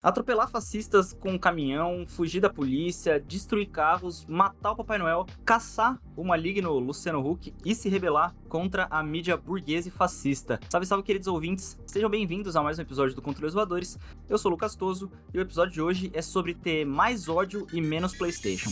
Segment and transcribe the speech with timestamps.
[0.00, 6.00] Atropelar fascistas com um caminhão, fugir da polícia, destruir carros, matar o Papai Noel, caçar
[6.16, 10.60] o maligno Luciano Huck e se rebelar contra a mídia burguesa e fascista.
[10.70, 11.76] Salve, salve, queridos ouvintes!
[11.84, 13.98] Sejam bem-vindos a mais um episódio do Controle Voadores.
[14.28, 17.66] Eu sou o Lucas Toso e o episódio de hoje é sobre ter mais ódio
[17.72, 18.70] e menos PlayStation.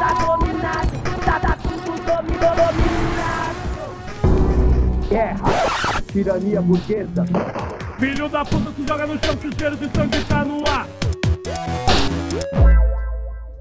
[0.00, 0.90] Tá dominado,
[1.24, 2.82] tá, tudo dominado.
[5.08, 7.24] Guerra, tirania burguesa
[8.02, 10.88] Filho da puta se joga no chão que o cheiro de sangue tá no ar.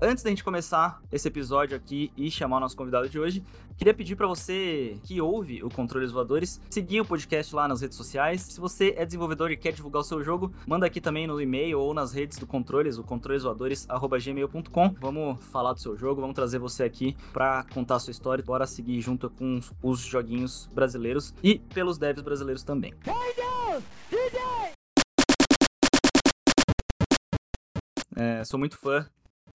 [0.02, 3.44] Antes da gente começar esse episódio aqui e chamar o nosso convidado de hoje,
[3.78, 7.96] queria pedir para você que ouve o Controles Voadores seguir o podcast lá nas redes
[7.96, 8.42] sociais.
[8.42, 11.80] Se você é desenvolvedor e quer divulgar o seu jogo, manda aqui também no e-mail
[11.80, 14.96] ou nas redes do Controles, o controlesvoadores@gmail.com.
[15.00, 18.66] Vamos falar do seu jogo, vamos trazer você aqui para contar a sua história, bora
[18.66, 22.92] seguir junto com os joguinhos brasileiros e pelos devs brasileiros também.
[23.06, 23.61] Hey!
[28.16, 29.08] É, sou muito fã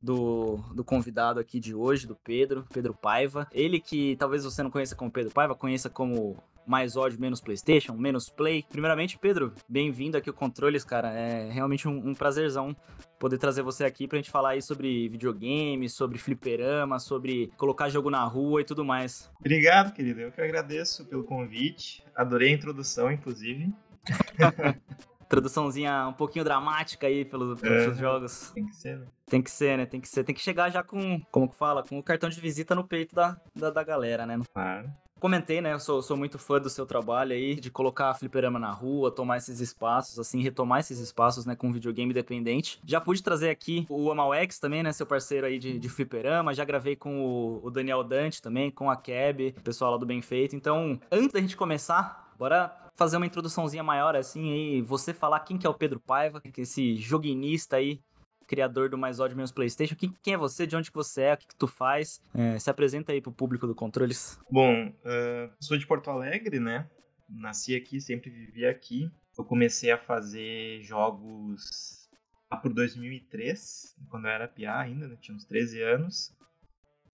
[0.03, 3.47] do, do convidado aqui de hoje, do Pedro, Pedro Paiva.
[3.53, 7.95] Ele que talvez você não conheça como Pedro Paiva, conheça como mais ódio, menos PlayStation,
[7.95, 8.65] menos Play.
[8.69, 11.13] Primeiramente, Pedro, bem-vindo aqui ao Controles, cara.
[11.13, 12.77] É realmente um, um, prazerzão
[13.21, 18.11] poder trazer você aqui pra gente falar aí sobre videogame, sobre fliperama, sobre colocar jogo
[18.11, 19.31] na rua e tudo mais.
[19.39, 20.21] Obrigado, querido.
[20.21, 22.03] Eu que agradeço pelo convite.
[22.15, 23.73] Adorei a introdução, inclusive.
[25.29, 28.53] Traduçãozinha um pouquinho dramática aí pelos, pelos é, jogos.
[28.55, 29.07] Tem que ser, né?
[29.27, 29.87] Tem que ser, né?
[29.87, 30.23] Tem que ser.
[30.23, 33.15] Tem que chegar já com, como que fala, com o cartão de visita no peito
[33.15, 34.39] da, da, da galera, né?
[34.55, 34.89] Claro.
[35.19, 35.73] Comentei, né?
[35.73, 39.11] Eu sou, sou muito fã do seu trabalho aí, de colocar a fliperama na rua,
[39.11, 42.79] tomar esses espaços, assim, retomar esses espaços, né, com videogame independente.
[42.85, 46.53] Já pude trazer aqui o Amalex também, né, seu parceiro aí de, de fliperama.
[46.53, 50.21] Já gravei com o, o Daniel Dante também, com a Keb, pessoal lá do Bem
[50.21, 50.55] Feito.
[50.55, 55.59] Então, antes da gente começar, bora fazer uma introduçãozinha maior, assim, aí, você falar quem
[55.59, 58.01] que é o Pedro Paiva, é esse joguinista aí,
[58.47, 59.95] criador do Mais Ódio Menos Playstation.
[59.95, 62.21] Quem, quem é você, de onde que você é, o que, que tu faz?
[62.35, 64.39] É, se apresenta aí pro público do Controles.
[64.51, 66.89] Bom, uh, sou de Porto Alegre, né?
[67.29, 69.11] Nasci aqui, sempre vivi aqui.
[69.37, 72.09] Eu comecei a fazer jogos
[72.51, 75.17] lá por 2003, quando eu era PA ainda, né?
[75.21, 76.35] tinha uns 13 anos.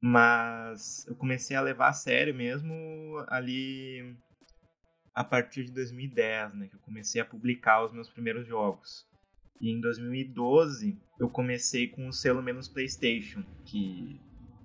[0.01, 4.17] Mas eu comecei a levar a sério mesmo ali
[5.15, 9.07] a partir de 2010, né, que eu comecei a publicar os meus primeiros jogos.
[9.61, 14.21] E em 2012 eu comecei com o selo menos PlayStation, que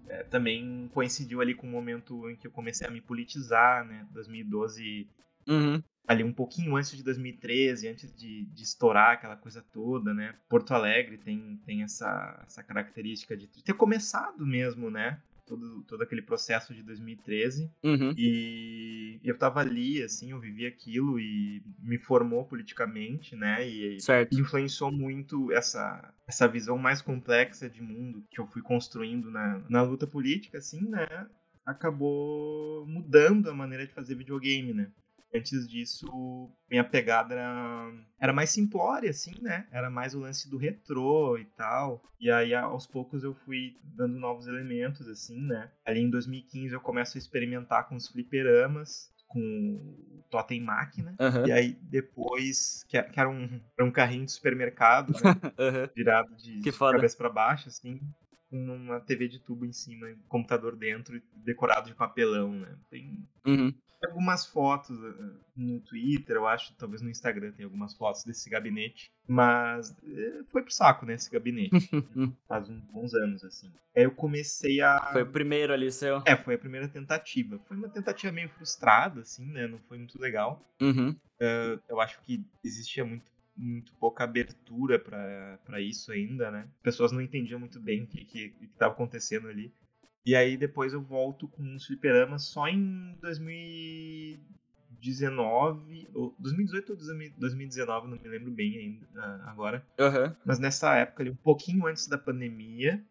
[0.10, 4.08] é, também coincidiu ali com o momento em que eu comecei a me politizar, né?
[4.12, 5.08] 2012,
[5.48, 5.84] uhum.
[6.08, 10.34] ali um pouquinho antes de 2013, antes de, de, estourar aquela coisa toda, né?
[10.50, 15.22] Porto Alegre tem, tem essa, essa característica de ter começado mesmo, né?
[15.48, 17.72] Todo, todo aquele processo de 2013.
[17.84, 18.14] Uhum.
[18.16, 23.68] E eu tava ali, assim, eu vivi aquilo e me formou politicamente, né?
[23.68, 24.38] E certo.
[24.38, 29.82] influenciou muito essa, essa visão mais complexa de mundo que eu fui construindo na, na
[29.82, 31.08] luta política, assim, né?
[31.66, 34.92] Acabou mudando a maneira de fazer videogame, né?
[35.34, 39.68] Antes disso, minha pegada era, era mais simplória, assim, né?
[39.72, 42.02] Era mais o lance do retrô e tal.
[42.20, 45.72] E aí, aos poucos, eu fui dando novos elementos, assim, né?
[45.86, 51.14] Ali em 2015, eu começo a experimentar com os fliperamas com o Totem Máquina.
[51.20, 51.46] Uhum.
[51.46, 55.20] E aí depois, que era um, era um carrinho de supermercado, né?
[55.60, 55.90] uhum.
[55.94, 58.00] Virado de, de cabeça para baixo, assim
[58.50, 62.76] com uma TV de tubo em cima, um computador dentro, decorado de papelão, né?
[62.90, 63.74] Tem uhum.
[64.06, 69.12] algumas fotos eh, no Twitter, eu acho, talvez no Instagram tem algumas fotos desse gabinete,
[69.28, 71.72] mas eh, foi pro saco, né, esse gabinete.
[72.48, 73.72] Faz uns bons anos, assim.
[73.96, 75.12] Aí eu comecei a...
[75.12, 76.22] Foi o primeiro ali, seu?
[76.26, 77.60] É, foi a primeira tentativa.
[77.68, 80.62] Foi uma tentativa meio frustrada, assim, né, não foi muito legal.
[80.82, 81.10] Uhum.
[81.10, 86.70] Uh, eu acho que existia muito muito pouca abertura para isso ainda, né?
[86.78, 89.74] As pessoas não entendiam muito bem o que, que, que tava acontecendo ali.
[90.26, 96.98] E aí depois eu volto com os fliperamas só em 2019, ou 2018 ou
[97.38, 99.84] 2019, não me lembro bem ainda ah, agora.
[99.98, 100.36] Uhum.
[100.46, 103.02] Mas nessa época ali, um pouquinho antes da pandemia,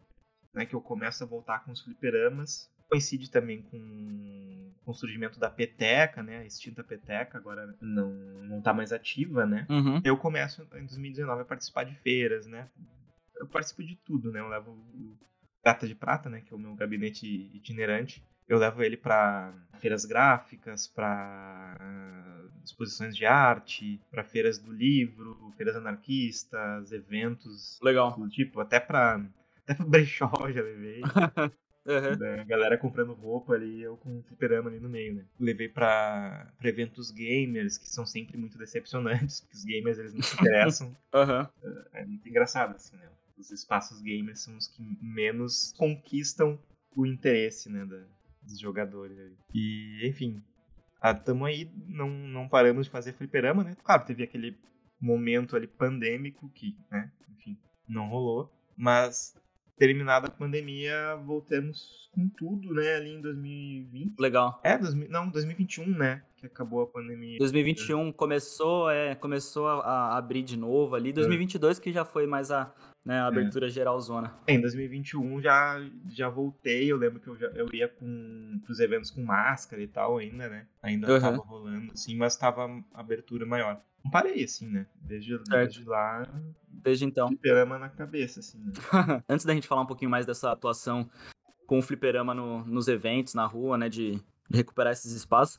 [0.53, 5.39] né, que eu começo a voltar com os fliperamas coincide também com, com o surgimento
[5.39, 6.39] da peteca, né?
[6.39, 8.11] A extinta peteca agora não,
[8.43, 9.65] não tá mais ativa, né?
[9.69, 10.01] Uhum.
[10.03, 12.69] Eu começo em 2019 a participar de feiras, né?
[13.35, 14.39] Eu participo de tudo, né?
[14.39, 15.17] Eu levo o
[15.61, 16.41] Prata de Prata, né?
[16.41, 18.23] Que é o meu gabinete itinerante.
[18.47, 25.53] Eu levo ele para feiras gráficas, para uh, exposições de arte, para feiras do livro,
[25.57, 28.17] feiras anarquistas, eventos Legal.
[28.29, 29.21] tipo, até para
[29.57, 31.01] até pra brechó já levei.
[32.17, 35.25] Da galera comprando roupa ali, eu com um fliperama ali no meio, né?
[35.39, 40.21] Levei pra, pra eventos gamers, que são sempre muito decepcionantes, porque os gamers eles não
[40.21, 40.95] se interessam.
[41.13, 41.49] Aham.
[41.93, 43.09] é muito engraçado, assim, né?
[43.37, 46.59] Os espaços gamers são os que menos conquistam
[46.95, 48.05] o interesse, né, da-
[48.41, 49.17] dos jogadores.
[49.19, 49.37] ali.
[49.53, 50.41] E, enfim,
[51.01, 53.77] ah, tamo aí, não, não paramos de fazer fliperama, né?
[53.83, 54.57] Claro, teve aquele
[54.99, 57.55] momento ali pandêmico que, né, enfim,
[57.87, 59.35] não rolou, mas
[59.77, 64.19] terminada a pandemia, voltamos com tudo, né, ali em 2020.
[64.19, 64.59] Legal.
[64.63, 67.37] É, 2000, não, 2021, né, que acabou a pandemia.
[67.37, 71.13] 2021 começou, é, começou a, a abrir de novo ali.
[71.13, 72.73] 2022 que já foi mais a,
[73.07, 74.33] né, a abertura geral zona.
[74.45, 78.79] É, Em 2021 já, já voltei, eu lembro que eu, já, eu ia com, pros
[78.81, 80.67] eventos com máscara e tal ainda, né?
[80.83, 81.19] Ainda Uhum.
[81.21, 83.81] tava rolando, assim, mas tava abertura maior.
[84.03, 84.85] Não parei, assim, né?
[84.95, 86.27] Desde, desde lá,
[86.69, 87.29] Desde então.
[87.29, 88.73] fliperama na cabeça, assim, né?
[89.29, 91.09] Antes da gente falar um pouquinho mais dessa atuação
[91.65, 94.11] com o fliperama no- nos eventos, na rua, né, de,
[94.49, 95.57] de recuperar esses espaços,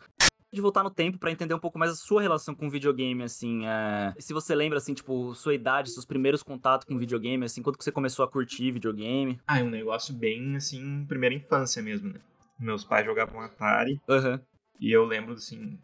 [0.53, 3.23] de voltar no tempo pra entender um pouco mais a sua relação com o videogame,
[3.23, 7.63] assim, é, se você lembra, assim, tipo, sua idade, seus primeiros contatos com videogame, assim,
[7.63, 9.41] quando que você começou a curtir videogame?
[9.47, 12.21] Ah, é um negócio bem, assim, primeira infância mesmo, né?
[12.59, 14.41] Meus pais jogavam Atari Aham,
[14.81, 15.79] e eu lembro, assim,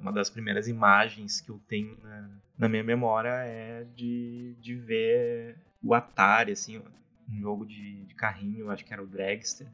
[0.00, 5.56] uma das primeiras imagens que eu tenho na, na minha memória é de, de ver
[5.82, 6.82] o Atari, assim,
[7.30, 9.68] um jogo de, de carrinho, acho que era o Dragster,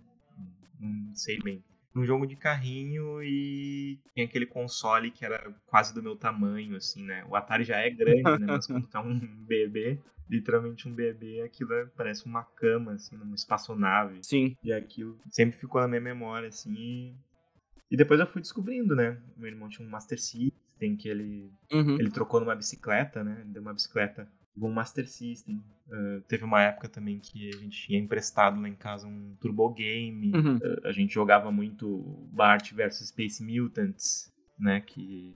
[0.79, 1.65] não sei bem.
[1.97, 7.03] Um jogo de carrinho e tinha aquele console que era quase do meu tamanho, assim,
[7.05, 7.25] né?
[7.29, 8.47] O Atari já é grande, né?
[8.47, 9.99] Mas quando tá um bebê,
[10.29, 14.21] literalmente um bebê, aquilo é- parece uma cama, assim, numa espaçonave.
[14.23, 16.73] sim, E aquilo sempre ficou na minha memória, assim.
[16.75, 17.17] E,
[17.91, 19.21] e depois eu fui descobrindo, né?
[19.37, 23.39] Meu irmão tinha um Master System que ele, uhum, ele trocou numa bicicleta, né?
[23.41, 24.29] Ele deu uma bicicleta
[24.65, 25.63] um Master System.
[25.91, 29.73] Ah, teve uma época também que a gente tinha emprestado lá em casa um Turbo
[29.73, 30.33] Game.
[30.35, 34.81] uhum, Ah, a gente jogava muito Bart vs Space Mutants, né?
[34.81, 35.35] Que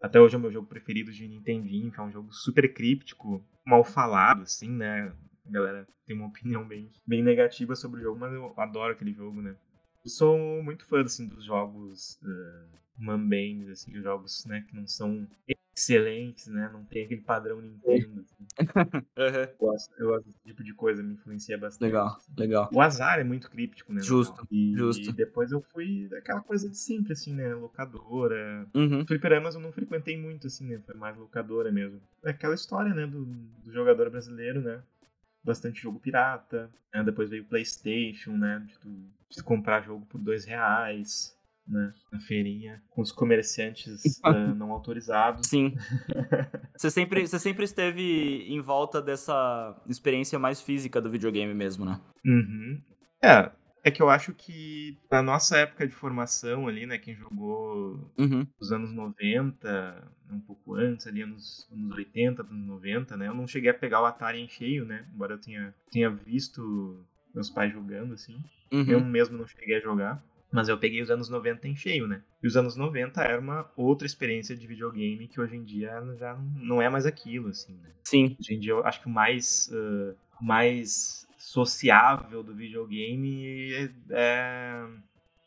[0.00, 3.44] até hoje é o meu jogo preferido de Nintendinho, que é um jogo super críptico,
[3.66, 5.12] mal falado, assim, né?
[5.46, 9.12] A galera tem uma opinião bem, bem negativa sobre o jogo, mas eu adoro aquele
[9.12, 9.56] jogo, né?
[10.04, 14.86] Eu sou muito fã, assim, dos jogos uh, mambens, assim, os jogos, né, que não
[14.86, 15.26] são
[15.74, 16.68] excelentes, né?
[16.72, 18.46] Não tem aquele padrão Nintendo, assim.
[19.16, 21.88] Eu gosto, eu gosto desse tipo de coisa, me influencia bastante.
[21.88, 22.32] legal, assim.
[22.36, 22.68] legal.
[22.72, 24.00] O azar é muito críptico, né?
[24.02, 24.46] Justo.
[24.50, 25.10] E, justo.
[25.10, 27.54] E depois eu fui aquela coisa de sempre, assim, né?
[27.54, 28.66] Locadora.
[28.74, 30.80] Uhum, Fliperamas eu não frequentei muito, assim, né?
[30.84, 32.00] Foi mais locadora mesmo.
[32.24, 33.06] É aquela história, né?
[33.06, 34.82] Do, do jogador brasileiro, né?
[35.44, 36.68] Bastante jogo pirata.
[36.92, 37.04] né?
[37.04, 38.64] Depois veio o PlayStation, né?
[38.66, 41.36] De tu, de tu comprar jogo por dois reais,
[41.68, 41.92] né?
[42.10, 42.82] Na feirinha.
[42.90, 45.46] Com os comerciantes ah, não autorizados.
[45.46, 45.74] sim.
[46.76, 52.00] Você sempre, você sempre esteve em volta dessa experiência mais física do videogame mesmo, né?
[52.24, 52.80] Uhum.
[53.20, 53.50] É,
[53.82, 58.46] é que eu acho que na nossa época de formação ali, né, quem jogou Uhum,
[58.60, 63.46] nos anos 90, um pouco antes, ali anos, anos 80, anos 90, né, eu não
[63.46, 67.04] cheguei a pegar o Atari em cheio, né, embora eu tenha, tenha visto
[67.34, 68.38] meus pais jogando, assim,
[68.70, 70.22] eu uhum, mesmo não cheguei a jogar,
[70.52, 73.70] mas eu peguei os anos 90 em cheio, né, e os anos 90 era uma
[73.76, 77.90] outra experiência de videogame que hoje em dia já não é mais aquilo, assim, né.
[78.04, 79.70] sim, Hoje em dia eu acho que o mais,
[80.40, 84.86] o mais sociável do videogame é, é-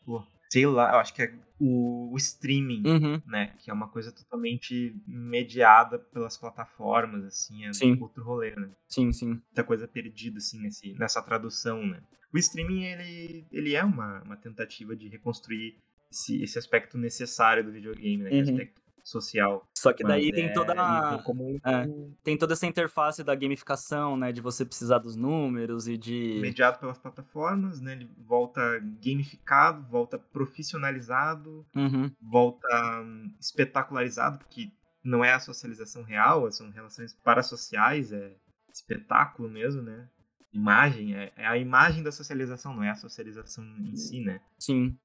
[0.04, 0.22] pô,
[0.52, 3.54] sei lá, eu acho que é o, streaming, uhum, né?
[3.58, 7.96] Que é uma coisa totalmente mediada pelas plataformas, assim, é Sim.
[7.98, 8.70] outro rolê, né?
[8.86, 9.28] sim, sim.
[9.28, 12.02] Muita coisa perdida, assim, nesse, nessa tradução, né?
[12.34, 15.78] O streaming, ele, ele é uma, uma tentativa de reconstruir
[16.10, 18.28] esse, esse aspecto necessário do videogame, né?
[18.28, 18.50] Que é o Uhum.
[18.50, 19.66] aspecto social.
[19.76, 21.16] Só que daí tem é- toda a...
[21.16, 21.86] tem como é.
[22.22, 24.32] Tem toda essa interface da gamificação, né?
[24.32, 26.38] De você precisar dos números e de.
[26.40, 27.92] mediado pelas plataformas, né?
[27.92, 28.60] Ele volta
[29.02, 32.68] gamificado, volta profissionalizado, Uhum, volta
[33.02, 34.70] hum, espetacularizado, porque
[35.02, 38.36] não é a socialização real, são relações parasociais, é
[38.72, 40.08] espetáculo mesmo, né?
[40.52, 44.40] Imagem, é, é a imagem da socialização, não é a socialização em si, né?
[44.58, 44.96] sim.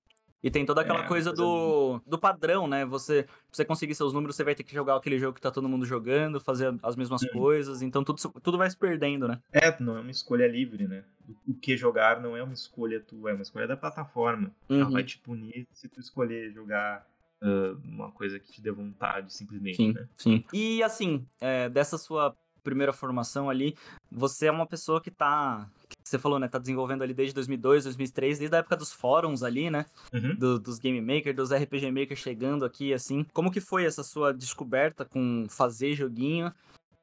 [0.44, 2.86] E tem toda aquela É, coisa do, do padrão, né?
[2.86, 5.50] Você, pra você conseguir seus números, você vai ter que jogar aquele jogo que tá
[5.50, 7.30] todo mundo jogando, fazer as mesmas Uhum.
[7.30, 7.82] coisas.
[7.82, 9.40] Então tudo, tudo vai se perdendo, né?
[9.52, 11.04] É, não é uma escolha livre, né?
[11.48, 14.52] O- que jogar não é uma escolha tua, é uma escolha da plataforma.
[14.70, 14.92] Ela Uhum.
[14.92, 17.06] vai te punir se tu escolher jogar
[17.42, 20.08] ah, uma coisa que te dê vontade, simplesmente, Sim, né?
[20.16, 20.44] sim.
[20.54, 23.76] E assim, é, dessa sua primeira formação ali,
[24.12, 25.70] você é uma pessoa que tá.
[26.08, 26.48] Você falou, né?
[26.48, 29.86] Tá desenvolvendo ali desde 2002, 2003, desde a época dos fóruns ali, né?
[30.14, 30.36] Uhum.
[30.36, 33.26] do- dos Game Maker, dos RPG Maker chegando aqui, assim.
[33.34, 36.54] Como que foi essa sua descoberta com fazer joguinho?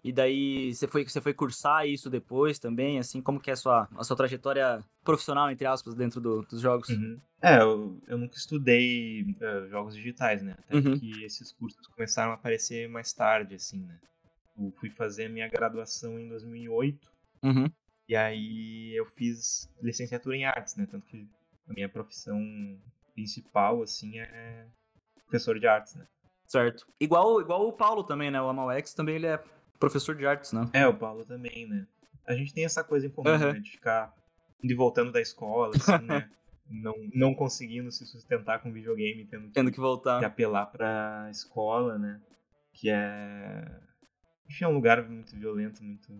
[0.02, 3.56] E daí você foi, você foi cursar isso depois também, assim, como que é a
[3.56, 6.90] sua, a sua trajetória profissional, entre aspas, dentro do, dos jogos?
[6.90, 7.18] Uhum.
[7.40, 10.54] É, eu, eu nunca estudei uh, jogos digitais, né?
[10.58, 10.98] Até Uhum.
[10.98, 13.98] que esses cursos começaram a aparecer mais tarde, assim, né?
[14.58, 17.10] Eu fui fazer a minha graduação em 2008,
[17.42, 17.66] Uhum.
[18.08, 20.86] E aí eu fiz licenciatura em artes, né?
[20.90, 21.28] Tanto que
[21.68, 22.40] a minha profissão
[23.14, 24.66] principal, assim, é
[25.26, 26.06] professor de artes, né?
[26.46, 26.86] Certo.
[27.00, 28.40] Igual, igual o Paulo também, né?
[28.40, 29.42] O Amalex também ele é
[29.78, 30.68] professor de artes, né?
[30.72, 31.86] É, o Paulo também, né?
[32.26, 33.52] A gente tem essa coisa em comum, Aham.
[33.54, 33.60] né?
[33.60, 34.14] De ficar
[34.62, 36.30] indo e voltando da escola, assim, né?
[36.66, 40.18] Não, não conseguindo se sustentar com videogame, tendo que, Tendo que voltar.
[40.18, 42.18] que apelar pra escola, né?
[42.72, 43.70] Que é.
[44.48, 46.10] Enfim, é um lugar muito violento, muito.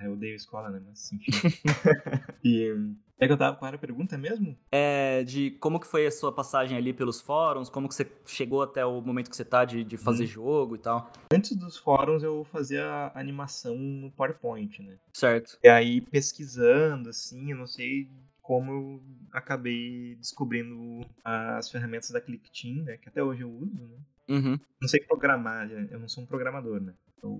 [0.00, 0.80] Ah, eu odeio escola, né?
[0.86, 1.30] Mas enfim.
[2.42, 2.74] e.
[3.18, 3.54] É que eu tava.
[3.56, 4.56] Qual era a pergunta mesmo?
[4.72, 8.62] É, de como que foi a sua passagem ali pelos fóruns, como que você chegou
[8.62, 10.28] até o momento que você tá de, de fazer Uhum.
[10.30, 11.12] jogo e tal.
[11.30, 14.96] Antes dos fóruns eu fazia animação no PowerPoint, né?
[15.12, 15.58] Certo.
[15.62, 18.08] E aí, pesquisando, assim, eu não sei
[18.40, 19.02] como eu
[19.32, 22.96] acabei descobrindo as ferramentas da ClickTeam, né?
[22.96, 23.98] Que até hoje eu uso, né?
[24.30, 24.58] Uhum.
[24.80, 26.94] Não sei programar, eu não sou um programador, né?
[27.22, 27.32] Eu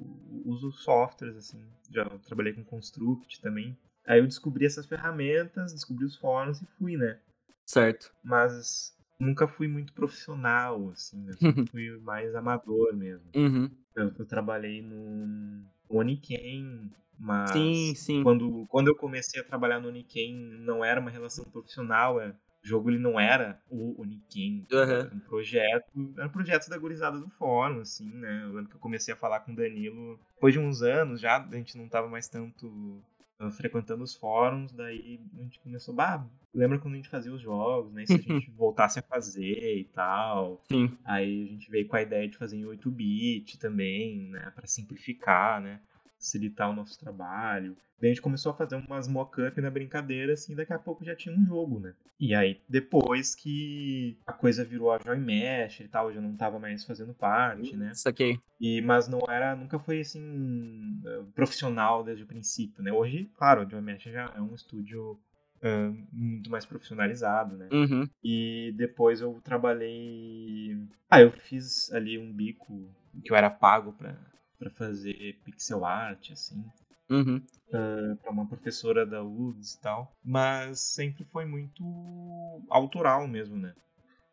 [0.44, 1.64] uso softwares, assim.
[1.90, 3.78] Já trabalhei com Construct também.
[4.06, 7.20] Aí eu descobri essas ferramentas, descobri os fóruns e fui, né?
[7.64, 8.12] Certo.
[8.25, 11.32] Mas nunca fui muito profissional, assim, né?
[11.35, 13.30] Sempre fui mais amador mesmo.
[13.37, 13.70] Uhum.
[13.94, 18.23] Eu, eu trabalhei no Oniken, mas Sim, sim.
[18.23, 22.67] quando, quando eu comecei a trabalhar no Oniken não era uma relação profissional, é, o
[22.67, 24.93] jogo ele não era o Oniken, Aham.
[24.93, 28.43] era um projeto, era um projeto da gurizada do fórum, assim, né?
[28.45, 31.38] Eu lembro que eu comecei a falar com o Danilo depois de uns anos já,
[31.43, 32.67] a gente não tava mais tanto
[33.38, 37.40] uh, frequentando os fóruns, daí a gente começou, bah, lembra quando a gente fazia os
[37.40, 38.02] jogos, né?
[38.05, 40.62] E Se a gente voltasse a fazer e tal.
[40.69, 40.97] Sim.
[41.05, 44.52] Aí a gente veio com a ideia de fazer em 8-bit também, né?
[44.55, 45.81] Pra simplificar, né?
[46.21, 47.77] Facilitar o nosso trabalho.
[48.00, 51.15] Daí a gente começou a fazer umas mock-up na brincadeira, assim, daqui a pouco já
[51.15, 51.95] tinha um jogo, né?
[52.19, 56.37] E aí, depois que a coisa virou a Joy Mesh e tal, eu já não
[56.37, 57.93] tava mais fazendo parte, né?
[57.95, 58.39] Saquei.
[58.61, 62.93] E, mas não era, nunca foi assim, eh, profissional desde o princípio, né?
[62.93, 65.19] Hoje, claro, a Joy Mesh já é um estúdio
[66.12, 67.69] muito mais profissionalizado, né?
[67.71, 68.09] Uhum.
[68.25, 70.79] E depois eu trabalhei.
[71.09, 72.89] Ah, eu fiz ali um bico
[73.23, 74.17] que eu era pago pra,
[74.61, 76.62] pra fazer pixel art, assim,
[77.11, 77.43] Uhum.
[77.69, 80.17] pra uma professora da UDS e tal.
[80.23, 81.83] Mas sempre foi muito
[82.69, 83.75] autoral mesmo, né?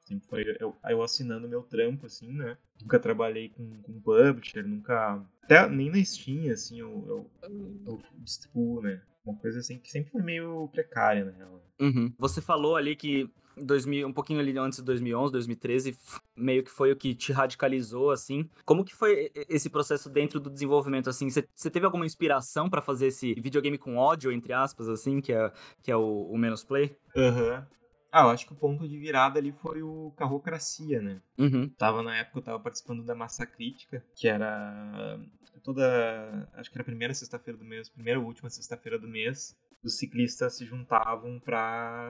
[0.01, 2.55] Sempre foi eu, eu assinando meu trampo, assim, né?
[2.79, 5.25] Nunca trabalhei com, com publisher, nunca.
[5.43, 7.51] Até nem na Steam, assim, eu, eu,
[7.87, 9.01] eu distribuo, né?
[9.25, 11.61] Uma coisa assim que sempre foi meio precária, na real.
[11.79, 12.13] Uhum.
[12.19, 13.29] Você falou ali que
[13.63, 17.31] 2000, um pouquinho ali antes de 2011, 2013, f- meio que foi o que te
[17.31, 18.49] radicalizou, assim.
[18.65, 21.29] Como que foi esse processo dentro do desenvolvimento, assim?
[21.29, 25.51] Você teve alguma inspiração pra fazer esse videogame com ódio, entre aspas, assim, que é,
[25.81, 26.95] que é o, o Menos Play?
[27.15, 27.67] Aham.
[28.11, 31.21] Ah, eu acho que o ponto de virada ali foi o Carrocracia, né?
[31.37, 31.67] Uhum.
[31.77, 35.19] Tava na época, eu tava participando da Massa Crítica, que era
[35.63, 36.49] toda.
[36.53, 39.55] Acho que era a primeira sexta-feira do mês, primeira ou última sexta-feira do mês.
[39.83, 42.09] Os ciclistas se juntavam pra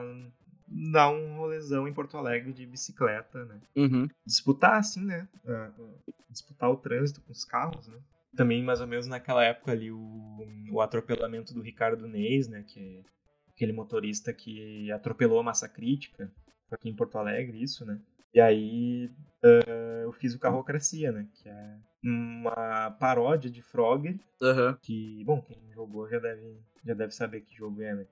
[0.70, 3.60] dar um rolezão em Porto Alegre de bicicleta, né?
[3.76, 4.08] Uhum.
[4.26, 5.28] Disputar, assim, né?
[5.46, 5.70] Ah,
[6.30, 7.98] disputar o trânsito com os carros, né?
[8.36, 10.38] Também, mais ou menos naquela época ali, o,
[10.70, 12.64] o atropelamento do Ricardo Neis, né?
[12.66, 13.02] Que é
[13.50, 16.30] aquele motorista que atropelou a massa crítica.
[16.70, 17.98] Aqui em Porto Alegre, isso, né?
[18.34, 19.10] E aí
[19.42, 21.26] ah, eu fiz o Carrocracia, né?
[21.34, 24.78] Que é uma paródia de Frogger, Aham.
[24.82, 28.06] que, bom, quem jogou já deve, já deve saber que jogo é, né?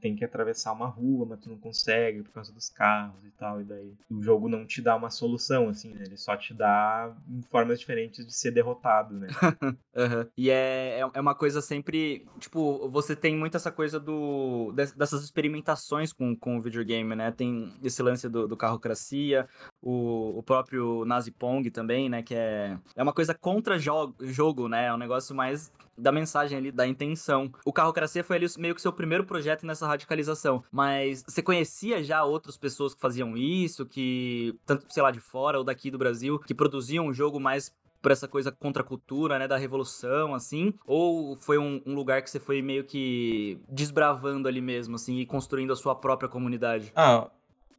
[0.00, 3.60] Tem que atravessar uma rua, mas tu não consegue por causa dos carros e tal,
[3.60, 6.02] e daí o jogo não te dá uma solução, assim, né?
[6.04, 7.14] Ele só te dá
[7.50, 9.28] formas diferentes de ser derrotado, né?
[9.96, 10.26] Aham.
[10.36, 12.26] E é, é é uma coisa sempre.
[12.38, 14.72] Tipo, você tem muito essa coisa do.
[14.72, 17.30] des- dessas experimentações com, com o videogame, né?
[17.30, 19.48] Tem esse lance do, do Carrocracia,
[19.82, 22.22] o, o próprio Nazi Pong também, né?
[22.22, 24.86] Que é, é uma coisa contra jogo, jogo, né?
[24.86, 27.52] É um negócio mais da mensagem ali, da intenção.
[27.64, 30.62] O Carrocracia foi ali meio que seu primeiro projeto nessa radicalização.
[30.70, 35.58] Mas você conhecia já outras pessoas que faziam isso, que, tanto, sei lá, de fora
[35.58, 39.38] ou daqui do Brasil, que produziam um jogo mais por essa coisa contra a cultura,
[39.38, 40.74] né, da revolução, assim?
[40.84, 45.26] Ou foi um, um lugar que você foi meio que desbravando ali mesmo, assim, e
[45.26, 46.92] construindo a sua própria comunidade?
[46.96, 47.30] Ah,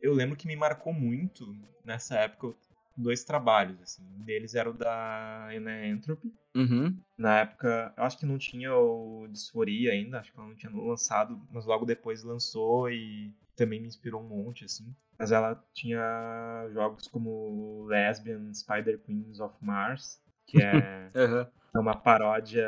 [0.03, 2.53] eu lembro que me marcou muito nessa época
[2.95, 4.03] dois trabalhos, assim.
[4.19, 6.31] Um deles era o da Ana Entropy.
[6.55, 10.55] Uhum, Na época, eu acho que não tinha o Disforia ainda, acho que ela não
[10.55, 14.93] tinha lançado, mas logo depois lançou e também me inspirou um monte, assim.
[15.17, 21.07] Mas ela tinha jogos como Lesbian Spider Queens of Mars, que é,
[21.75, 22.67] é uma paródia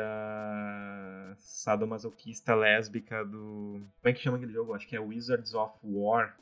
[1.36, 3.80] sadomasoquista lésbica do.
[4.00, 4.74] Como é que chama aquele jogo?
[4.74, 6.36] Acho que é Wizards of War.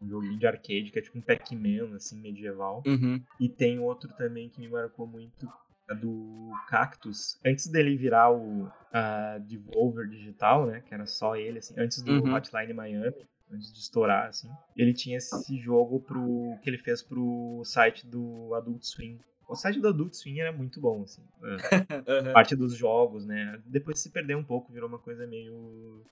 [0.00, 2.82] Um joguinho de arcade que é tipo um Pac-Man, assim, medieval.
[2.86, 3.22] Uhum.
[3.40, 5.48] E tem outro também que me marcou muito,
[5.88, 7.38] é do Cactus.
[7.44, 10.80] Antes dele virar o a Devolver Digital, né?
[10.86, 12.34] Que era só ele, assim, antes do Uhum.
[12.34, 13.14] Hotline Miami,
[13.50, 14.50] antes de estourar, assim.
[14.76, 19.18] Ele tinha esse jogo pro que ele fez pro site do Adult Swim.
[19.48, 21.22] O site do Adult Swim era muito bom, assim.
[21.42, 22.32] é, Aham.
[22.34, 23.60] parte dos jogos, né?
[23.64, 26.02] Depois se perdeu um pouco, virou uma coisa meio.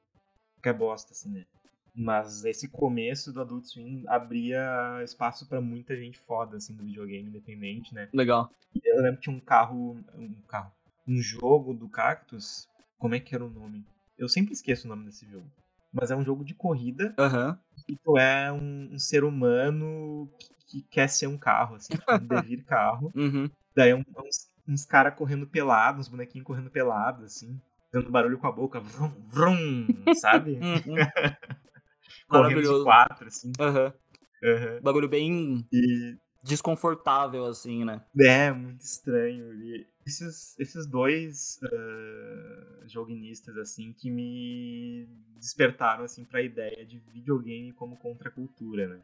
[0.63, 1.45] que é bosta, assim, né?
[1.95, 7.29] Mas esse começo do Adult Swim abria espaço pra muita gente foda, assim, do videogame
[7.29, 8.09] independente, né?
[8.13, 8.51] Legal.
[8.85, 9.97] Eu lembro que tinha um carro.
[10.17, 10.73] Um carro.
[11.07, 12.67] Um jogo do Cactus.
[12.99, 13.85] Como é que era o nome?
[14.19, 15.47] Eu sempre esqueço o nome desse jogo.
[15.93, 17.57] Mas é um jogo de corrida Aham.
[17.89, 22.13] e tu é um, um ser humano que, que quer ser um carro, assim, tipo,
[22.13, 23.13] um devir carro.
[23.15, 23.49] Uhum.
[23.77, 27.61] Daí é um- uns, uns caras correndo pelado, uns bonequinhos correndo pelado, assim,
[27.93, 29.87] dando barulho com a boca, vrum, vrum,
[30.21, 30.59] sabe?
[32.31, 32.39] Uhum.
[32.41, 32.85] correndo de Maravilhoso.
[32.85, 33.53] quatro, assim.
[33.61, 33.93] Aham.
[34.45, 34.81] aham.
[34.83, 38.03] Bagulho bem E desconfortável, assim, né?
[38.21, 39.53] é muito estranho.
[39.55, 47.73] E esses, esses dois ah, joguinistas, assim, que me despertaram, assim, pra ideia de videogame
[47.73, 49.01] como contracultura, né?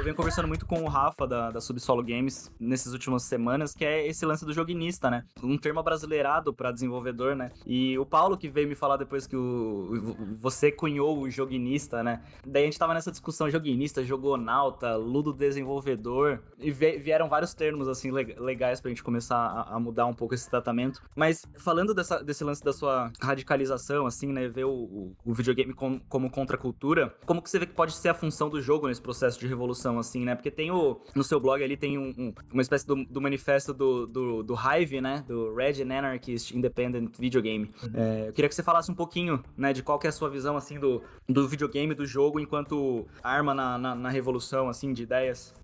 [0.00, 3.84] Eu venho conversando muito com o Rafa da, da Subsolo Games nessas últimas semanas, que
[3.84, 5.24] é esse lance do joguinista, né?
[5.42, 7.50] Um termo brasileirado para desenvolvedor, né?
[7.66, 12.22] E o Paulo que veio me falar depois que o, você cunhou o joguinista, né?
[12.46, 18.10] Daí a gente tava nessa discussão joguinista, jogonauta, ludo desenvolvedor, e vieram vários termos assim
[18.10, 21.02] leg- legais pra gente começar a, a mudar um pouco esse tratamento.
[21.14, 24.48] Mas falando dessa- desse lance da sua radicalização, assim, né?
[24.48, 28.08] Ver o, o- o videogame com- como contracultura, como que você vê que pode ser
[28.08, 30.34] a função do jogo nesse processo de revolução, assim, né?
[30.34, 31.00] Porque tem o.
[31.14, 34.54] No seu blog ali tem um- um- uma espécie do, do manifesto do, do, do
[34.54, 35.24] Hive, né?
[35.26, 37.70] Do Red and Anarchist Independent Video Game.
[37.94, 40.28] É, eu queria que você falasse um pouquinho, né, de qual que é a sua
[40.30, 45.02] visão, assim, do, do videogame, do jogo, enquanto arma na, na, na revolução, assim, de
[45.02, 45.54] ideias.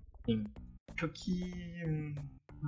[0.95, 2.13] Acho que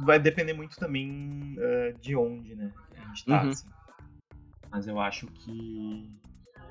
[0.05, 2.71] vai depender muito também ah, de onde, né?
[2.95, 3.49] A gente tá, Uhum.
[3.49, 3.67] assim.
[4.71, 6.07] Mas eu acho que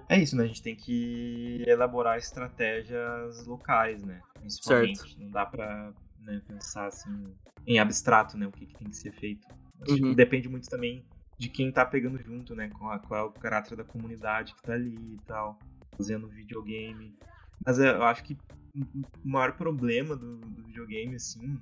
[0.08, 0.44] é isso, né?
[0.44, 4.20] A gente tem que elaborar estratégias locais, né?
[4.40, 5.18] Principalmente.
[5.18, 7.34] Não dá pra né, pensar assim
[7.66, 8.46] em abstrato, né?
[8.46, 9.46] O que, que tem que ser feito.
[9.82, 10.10] Acho Uhum.
[10.10, 11.04] que depende muito também
[11.38, 12.68] de quem tá pegando junto, né?
[12.70, 15.58] Qual, qual é o caráter da comunidade que tá ali e tal.
[15.96, 17.16] Fazendo videogame.
[17.64, 18.36] Mas eu acho que
[18.74, 21.58] o maior problema do, do videogame, assim,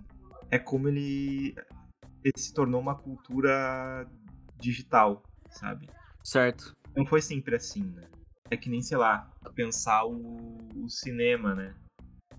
[0.50, 1.54] é como ele,
[2.22, 4.06] ele se tornou uma cultura
[4.58, 5.88] digital, sabe?
[6.22, 6.72] Certo.
[6.94, 8.08] Não foi sempre assim, né?
[8.50, 11.74] É que nem, sei lá, pensar o, o cinema, né?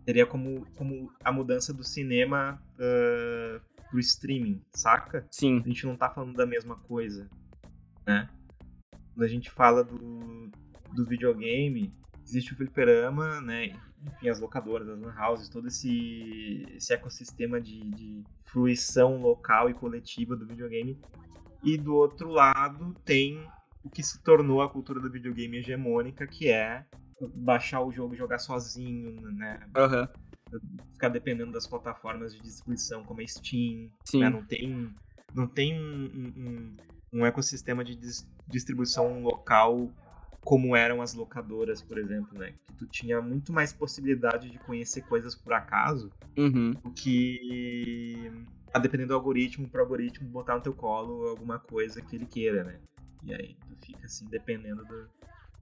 [0.08, 5.28] Seria como, como a mudança do cinema ah, pro streaming, saca?
[5.30, 5.62] Sim.
[5.66, 7.30] a gente não tá falando da mesma coisa,
[8.06, 8.30] né?
[9.14, 10.50] Quando a gente fala do,
[10.94, 11.94] do videogame,
[12.24, 13.78] existe o fliperama, né?
[14.06, 19.74] Enfim, as locadoras, as lan houses, todo esse, esse ecossistema de, de fruição local e
[19.74, 20.98] coletiva do videogame.
[21.62, 23.46] E do outro lado tem
[23.84, 26.86] o que se tornou a cultura do videogame hegemônica, que é
[27.36, 29.60] baixar o jogo e jogar sozinho, né?
[29.76, 30.08] Aham.
[30.94, 34.20] Ficar dependendo das plataformas de distribuição como a Steam, Sim.
[34.22, 34.30] né?
[34.30, 34.96] Não tem,
[35.34, 36.78] não tem um, um-
[37.14, 39.90] um ecossistema de dis- distribuição local
[40.42, 42.54] como eram as locadoras, por exemplo, né?
[42.66, 46.72] Que tu tinha muito mais possibilidade de conhecer coisas por acaso Uhum.
[46.72, 48.32] do que
[48.74, 52.64] a depender do algoritmo, pro algoritmo botar no teu colo alguma coisa que ele queira,
[52.64, 52.80] né?
[53.24, 55.10] E aí tu fica assim, dependendo do,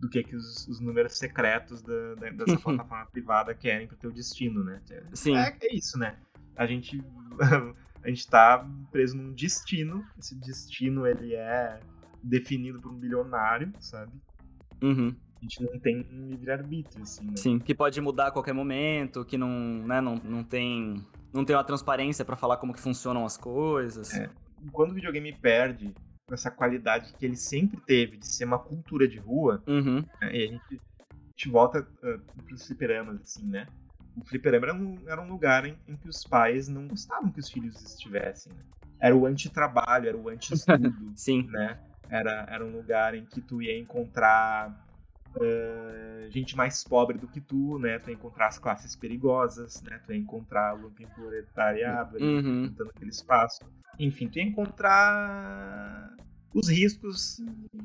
[0.05, 4.11] do que, que os, os números secretos da, da- dessa plataforma privada querem pro teu
[4.11, 4.79] destino, né?
[5.13, 5.35] Sim.
[5.35, 6.15] É, é isso, né?
[6.55, 7.03] A gente,
[8.03, 10.05] a gente tá preso num destino.
[10.17, 11.79] Esse destino, ele é
[12.23, 14.11] definido por um bilionário, sabe?
[14.81, 15.15] Uhum.
[15.37, 17.35] A gente não tem um livre-arbítrio, assim, né?
[17.35, 17.59] Sim.
[17.59, 21.03] Que pode mudar a qualquer momento, que não, né, não, não tem.
[21.33, 24.13] Não tem uma transparência pra falar como que funcionam as coisas.
[24.13, 24.29] É.
[24.71, 25.93] Quando o videogame perde
[26.33, 30.03] essa qualidade que ele sempre teve de ser uma cultura de rua, Uhum.
[30.21, 30.35] né?
[30.35, 33.67] e a gente, a gente volta uh, pros fliperamas, assim, né?
[34.17, 37.39] O fliperama era um, era um lugar em, em que os pais não gostavam que
[37.39, 38.63] os filhos estivessem, né?
[38.99, 41.47] Era o anti-trabalho, era o anti-estudo, Sim.
[41.51, 41.79] né?
[42.09, 44.84] Era, era um lugar em que tu ia encontrar
[45.35, 47.99] uh, gente mais pobre do que tu, né?
[47.99, 49.99] Tu ia encontrar as classes perigosas, né?
[50.05, 52.61] Tu ia encontrar o lumpen proletariado ali, Uhum.
[52.63, 53.59] disputando aquele espaço.
[53.99, 56.15] Enfim, tu ia encontrar
[56.53, 57.37] os riscos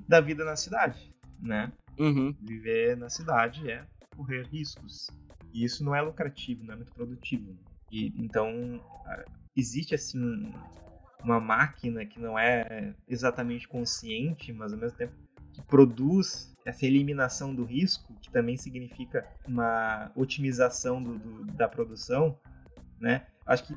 [0.08, 1.72] da vida na cidade, né?
[1.98, 2.34] Uhum.
[2.40, 3.84] Viver na cidade é
[4.16, 5.08] correr riscos.
[5.52, 7.56] E isso não é lucrativo, não é muito produtivo.
[7.90, 8.80] E, então,
[9.56, 10.52] existe assim
[11.22, 15.12] uma máquina que não é exatamente consciente, mas ao mesmo tempo
[15.52, 22.38] que produz essa eliminação do risco, que também significa uma otimização do, do, da produção,
[23.00, 23.26] né?
[23.46, 23.76] Acho que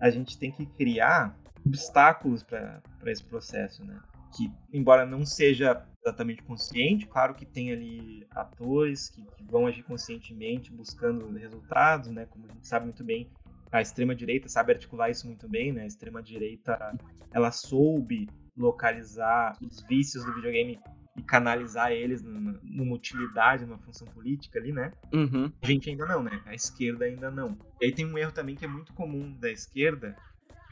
[0.00, 4.00] a gente tem que criar obstáculos para esse processo, né?
[4.36, 9.82] Que, embora não seja exatamente consciente, claro que tem ali atores que, que vão agir
[9.82, 12.26] conscientemente buscando resultados, né?
[12.26, 13.30] Como a gente sabe muito bem,
[13.70, 15.82] a extrema direita sabe articular isso muito bem, né?
[15.82, 16.96] A extrema direita
[17.32, 20.80] ela soube localizar os vícios do videogame
[21.18, 24.92] e canalizar eles numa utilidade, numa função política ali, né?
[25.12, 25.52] Uhum.
[25.60, 26.40] A gente ainda não, né?
[26.46, 27.58] A esquerda ainda não.
[27.80, 30.16] E aí tem um erro também que é muito comum da esquerda,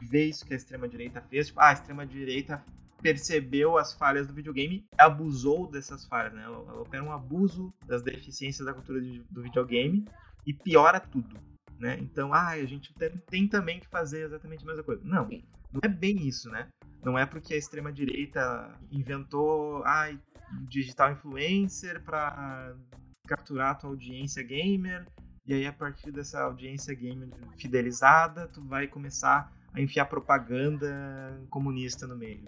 [0.00, 1.48] ver isso que a extrema-direita fez.
[1.48, 2.64] Tipo, ah, a extrema-direita
[3.02, 6.44] percebeu as falhas do videogame e abusou dessas falhas, né?
[6.44, 10.04] Ela, opera um abuso das deficiências da cultura do videogame
[10.46, 11.36] e piora tudo,
[11.78, 11.98] né?
[12.00, 12.94] Então, ah, a gente
[13.28, 15.02] tem, também que fazer exatamente a mesma coisa.
[15.04, 15.28] Não,
[15.72, 16.68] não é bem isso, né?
[17.04, 20.08] Não é porque a extrema-direita inventou, ah,
[20.68, 22.74] digital influencer para
[23.26, 25.06] capturar a tua audiência gamer,
[25.46, 32.06] e aí a partir dessa audiência gamer fidelizada, tu vai começar a enfiar propaganda comunista
[32.06, 32.44] no meio.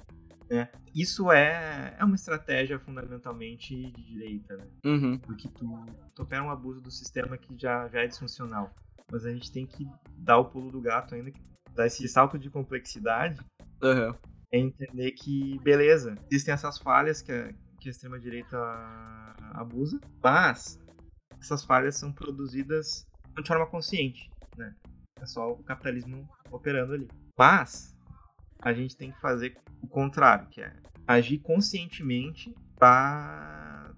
[0.51, 0.69] Né?
[0.95, 4.67] Isso é, é uma estratégia fundamentalmente de direita, né?
[4.85, 5.19] Uhum.
[5.19, 8.75] Porque tu, tu opera um abuso do sistema que já, já é disfuncional.
[9.13, 11.33] Mas a gente tem que dar o pulo do gato ainda,
[11.75, 13.41] dar esse salto de complexidade
[13.83, 14.15] uhum.
[14.51, 18.57] é entender que, beleza, existem essas falhas que a, que a extrema-direita
[19.55, 20.81] abusa, mas
[21.41, 24.75] essas falhas são produzidas de forma consciente, né?
[25.21, 27.09] É só o capitalismo operando ali.
[27.37, 27.97] Mas
[28.61, 33.95] a gente tem que fazer o contrário, que é agir conscientemente para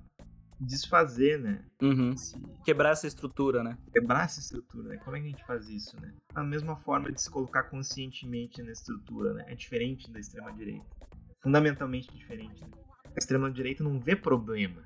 [0.60, 1.64] desfazer, né?
[1.80, 2.12] Uhum.
[2.12, 2.38] Esse...
[2.64, 3.78] Quebrar essa estrutura, né?
[3.92, 4.96] Quebrar essa estrutura, né?
[4.98, 6.12] Como é que a gente faz isso, né?
[6.34, 9.44] A mesma forma de se colocar conscientemente na estrutura, né?
[9.48, 10.84] É diferente da extrema-direita.
[11.42, 12.60] Fundamentalmente diferente.
[12.60, 12.70] Né?
[13.14, 14.82] A extrema-direita não vê problema.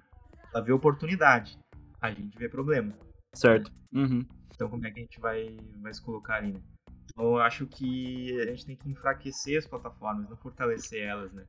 [0.53, 1.59] Ela vê oportunidade.
[2.01, 2.95] A gente vê problema.
[3.35, 3.73] Certo.
[3.93, 4.25] Uhum.
[4.55, 6.61] Então como é que a gente vai, vai se colocar ali, né?
[7.15, 11.45] Então, eu acho que a gente tem que enfraquecer as plataformas, não fortalecer elas, né?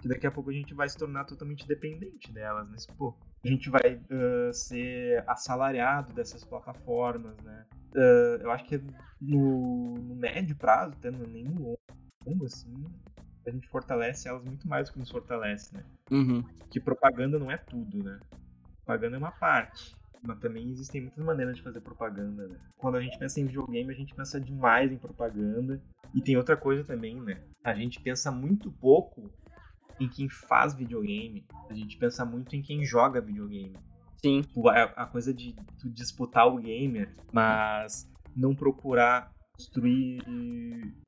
[0.00, 2.76] Que daqui a pouco a gente vai se tornar totalmente dependente delas, né?
[2.96, 7.66] Pô, a gente vai uh, ser assalariado dessas plataformas, né?
[7.94, 8.82] Uh, eu acho que
[9.20, 11.76] no, no médio prazo, até nem no
[12.26, 12.72] longo, assim,
[13.46, 15.84] a gente fortalece elas muito mais do que nos fortalece, né?
[16.10, 16.44] Uhum.
[16.70, 18.18] Que propaganda não é tudo, né?
[18.84, 19.96] Propaganda é uma parte.
[20.22, 22.56] Mas também existem muitas maneiras de fazer propaganda, né?
[22.76, 25.82] Quando a gente pensa em videogame, a gente pensa demais em propaganda.
[26.14, 27.42] E tem outra coisa também, né?
[27.64, 29.30] A gente pensa muito pouco
[29.98, 31.44] em quem faz videogame.
[31.68, 33.76] A gente pensa muito em quem joga videogame.
[34.18, 34.42] Sim.
[34.42, 40.22] Tipo, a, a coisa de disputar o gamer, mas não procurar construir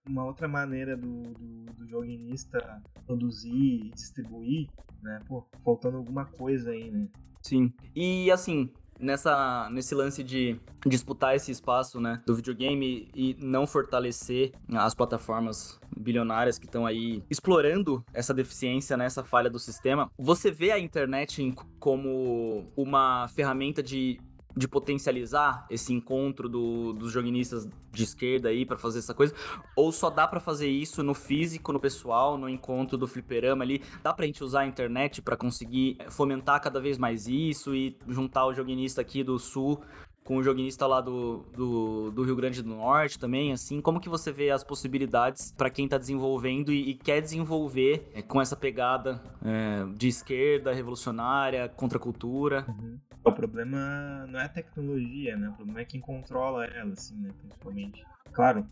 [0.07, 1.64] uma outra maneira do, do,
[1.95, 4.69] do joguinista produzir e distribuir,
[5.03, 5.21] né?
[5.27, 7.09] Pô, faltando alguma coisa aí, né?
[7.41, 7.73] Sim.
[7.95, 14.53] E assim, nessa, nesse lance de disputar esse espaço né, do videogame e não fortalecer
[14.73, 20.51] as plataformas bilionárias que estão aí explorando essa deficiência, né, essa falha do sistema, você
[20.51, 24.19] vê a internet como uma ferramenta de
[24.57, 29.35] de potencializar esse encontro do, dos joguinistas de esquerda aí para fazer essa coisa?
[29.77, 33.83] Ou só dá para fazer isso no físico, no pessoal, no encontro do fliperama ali?
[34.03, 38.47] Dá pra gente usar a internet para conseguir fomentar cada vez mais isso e juntar
[38.47, 39.81] o joguinista aqui do sul
[40.25, 44.09] com o joguinista lá do, do, do, Rio Grande do Norte também, assim, como que
[44.09, 48.57] você vê as possibilidades para quem está desenvolvendo e, e, quer desenvolver é, com essa
[48.57, 52.65] pegada é, de esquerda, revolucionária, contra a cultura?
[52.67, 52.99] Uhum.
[53.25, 55.49] O problema não é a tecnologia, né?
[55.49, 57.31] O problema é quem controla ela, assim, né?
[57.41, 58.05] Principalmente.
[58.33, 58.69] Claro,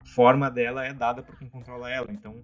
[0.00, 2.42] a forma dela é dada por quem controla ela, então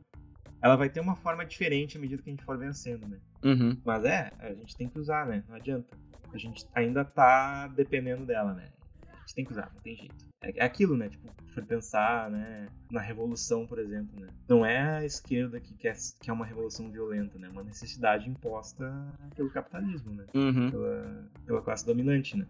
[0.63, 3.19] ela vai ter uma forma diferente à medida que a gente for vencendo, né?
[3.45, 3.81] Uhum.
[3.85, 5.43] Mas é, a gente tem que usar, né?
[5.49, 5.97] Não adianta.
[6.33, 8.69] A gente ainda tá dependendo dela, né?
[9.13, 10.28] A gente tem que usar, não tem jeito.
[10.43, 11.09] É, é aquilo, né?
[11.09, 12.69] Tipo, for pensar, né?
[12.91, 14.29] Na revolução, por exemplo, né?
[14.49, 17.49] Não é a esquerda que quer, que é uma revolução violenta, né?
[17.49, 18.91] É uma necessidade imposta
[19.35, 20.25] pelo capitalismo, né?
[20.35, 20.71] Uhum.
[20.71, 22.47] Pela, pela classe dominante, né?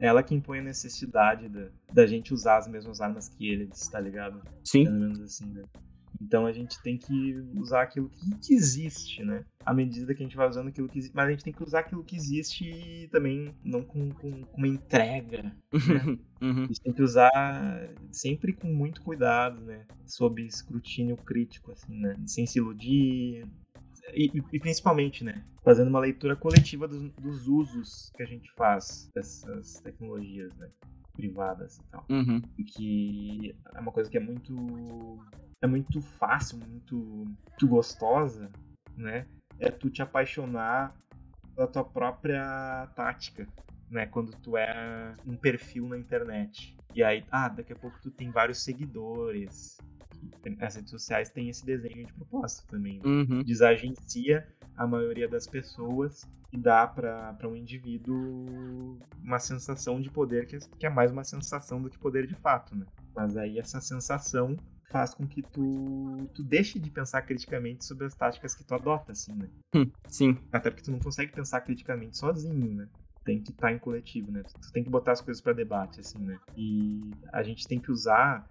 [0.00, 3.88] É ela que impõe a necessidade da, da gente usar as mesmas armas que eles,
[3.88, 4.40] tá ligado?
[4.64, 4.84] Sim.
[4.84, 5.62] Pelo menos assim, né?
[6.20, 8.10] Então a gente tem que usar aquilo
[8.42, 9.44] que, existe, né?
[9.64, 11.14] À medida que a gente vai usando aquilo que existe.
[11.14, 14.68] Mas a gente tem que usar aquilo que existe também, não com, com, com uma
[14.68, 15.42] entrega.
[15.42, 15.56] Né?
[16.42, 16.64] uhum.
[16.64, 19.86] A gente tem que usar sempre com muito cuidado, né?
[20.06, 22.16] Sob escrutínio crítico, assim, né?
[22.26, 23.46] Sem se iludir.
[24.12, 25.44] E, e, e principalmente, né?
[25.62, 30.68] Fazendo uma leitura coletiva dos, dos usos que a gente faz dessas tecnologias, né?
[31.18, 32.06] privadas e tal.
[32.08, 32.40] Uhum.
[32.64, 34.54] Que é uma coisa que é muito.
[35.60, 38.50] É muito fácil, muito, muito gostosa,
[38.96, 39.26] né?
[39.58, 40.94] É tu te apaixonar
[41.54, 43.46] pela tua própria tática,
[43.90, 44.06] né?
[44.06, 46.76] Quando tu é um perfil na internet.
[46.94, 49.76] E aí, ah, daqui a pouco tu tem vários seguidores.
[50.60, 52.98] As redes sociais têm esse desenho de propósito também.
[52.98, 53.02] Né?
[53.04, 53.42] Uhum.
[53.42, 60.58] Desagencia a maioria das pessoas e dá para um indivíduo uma sensação de poder que,
[60.78, 62.86] que é mais uma sensação do que poder de fato, né?
[63.14, 64.56] Mas aí essa sensação
[64.90, 69.12] faz com que tu, tu deixe de pensar criticamente sobre as táticas que tu adota,
[69.12, 69.48] assim, né?
[69.74, 70.38] Hum, Sim.
[70.52, 72.88] Até porque tu não consegue pensar criticamente sozinho, né?
[73.24, 74.42] Tem que estar em coletivo, né?
[74.42, 76.38] Tu tem que botar as coisas para debate, assim, né?
[76.56, 78.48] E a gente tem que usar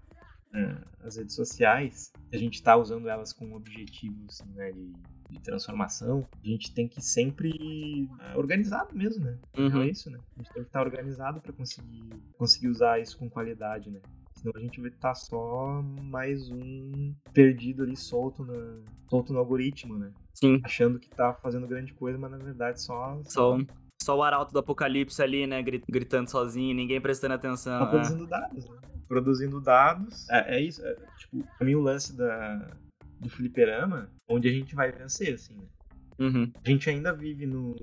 [0.53, 4.71] é, as redes sociais, a gente tá usando elas com objetivos, assim, né?
[4.71, 4.93] De,
[5.29, 9.39] de transformação, a gente tem que sempre é, organizado mesmo, né?
[9.57, 9.81] Uhum.
[9.81, 10.19] É isso, né?
[10.35, 13.99] A gente tem que estar organizado para conseguir conseguir usar isso com qualidade, né?
[14.37, 19.97] Senão a gente vai estar só mais um perdido ali solto, na, solto no algoritmo,
[19.97, 20.11] né?
[20.35, 20.61] Sim.
[20.63, 23.19] Achando que tá fazendo grande coisa, mas na verdade só.
[23.25, 23.57] Só,
[24.01, 25.61] só o arauto do apocalipse ali, né?
[25.63, 27.79] gri- Gritando sozinho, ninguém prestando atenção.
[27.79, 27.89] Tá é.
[27.89, 28.77] produzindo dados, né?
[29.07, 30.29] Produzindo dados.
[30.29, 30.85] É, é isso.
[30.85, 32.77] é, tipo, pra mim o lance da,
[33.19, 35.65] do fliperama, onde a gente vai vencer, assim, né?
[36.19, 36.51] Uhum.
[36.63, 37.75] A gente ainda vive no.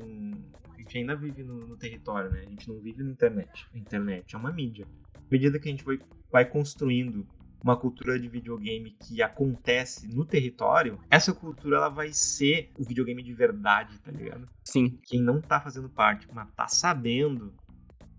[0.73, 2.41] A gente ainda vive no, no território, né?
[2.47, 3.67] A gente não vive na internet.
[3.75, 4.87] A internet é uma mídia.
[5.17, 5.99] À medida que a gente vai,
[6.35, 7.25] vai construindo
[7.63, 13.23] uma cultura de videogame que acontece no território, essa cultura ela vai ser o videogame
[13.23, 14.49] de verdade, tá ligado?
[14.65, 14.99] Sim.
[15.05, 17.55] Quem não tá fazendo parte, mas tá sabendo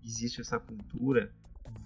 [0.00, 1.30] que existe essa cultura,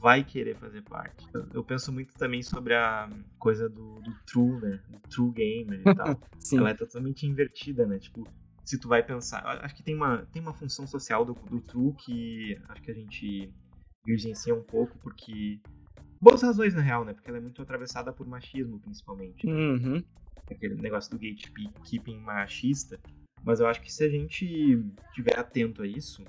[0.01, 1.27] vai querer fazer parte.
[1.53, 4.81] Eu, penso muito também sobre a coisa do, do true, né?
[4.89, 6.59] Do true gamer e tal Sim.
[6.59, 7.99] ela é totalmente invertida, né?
[7.99, 8.25] Tipo,
[8.65, 9.45] se tu vai pensar.
[9.65, 12.95] Acho que tem uma, tem uma função social do, do True que acho que a
[12.95, 13.53] gente
[14.05, 15.61] virgencia um pouco, porque.
[16.21, 17.15] Boas razões, na real, né?
[17.15, 19.47] Porque ela é muito atravessada por machismo, principalmente.
[19.47, 19.53] né?
[19.53, 20.05] Uhum.
[20.51, 23.01] Aquele negócio do gatekeeping machista.
[23.43, 26.23] Mas eu acho que se a gente tiver atento a isso,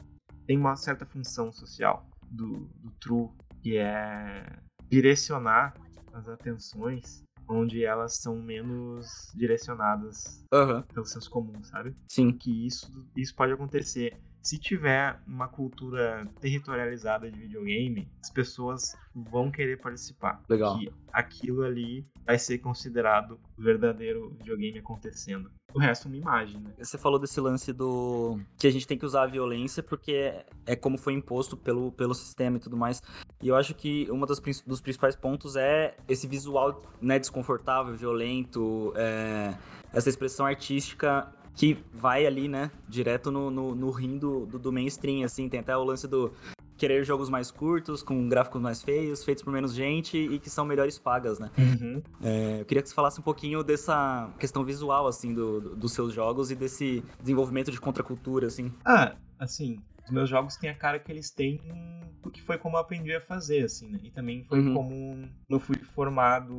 [0.47, 3.29] tem uma certa função social do, do True,
[3.61, 4.45] que é
[4.89, 5.73] direcionar
[6.13, 10.83] as atenções onde elas são menos direcionadas Aham.
[10.93, 11.93] pelo senso comum, sabe?
[12.09, 12.31] Sim.
[12.31, 14.17] Que isso, isso pode acontecer.
[14.41, 20.41] Se tiver uma cultura territorializada de videogame, as pessoas vão querer participar.
[20.49, 20.79] Legal.
[20.79, 25.51] Que aquilo ali vai ser considerado o verdadeiro videogame acontecendo.
[25.73, 26.73] O resto é uma imagem, né?
[26.79, 28.39] Você falou desse lance do.
[28.57, 30.33] que a gente tem que usar a violência porque
[30.65, 33.01] é, como foi imposto pelo, pelo sistema e tudo mais.
[33.41, 39.55] E eu acho que um dos principais pontos é esse visual né, desconfortável, violento, é,
[39.93, 44.71] essa expressão artística que vai ali, né, direto no, no, no rim do, do, do
[44.71, 45.47] mainstream, assim.
[45.49, 46.31] Tem até o lance do
[46.77, 50.65] querer jogos mais curtos, com gráficos mais feios, feitos por menos gente e que são
[50.65, 51.51] melhores pagas, né?
[51.57, 52.01] Uhum.
[52.23, 55.91] É, eu queria que você falasse um pouquinho dessa questão visual, assim, do, do- dos
[55.93, 58.71] seus jogos e desse desenvolvimento de contracultura, assim.
[58.83, 61.61] Ah, assim, os meus jogos têm a cara que eles têm
[62.21, 63.99] porque foi como eu aprendi a fazer, assim, né?
[64.03, 64.73] E também foi Uhum.
[64.73, 66.53] como eu fui formado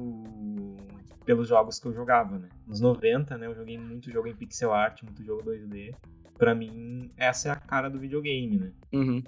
[1.25, 2.49] pelos jogos que eu jogava, né?
[2.67, 5.95] Nos 90, né, eu joguei muito jogo em pixel art, muito jogo 2D.
[6.37, 8.73] Pra mim, essa é a cara do videogame, né?
[8.93, 9.23] Uhum.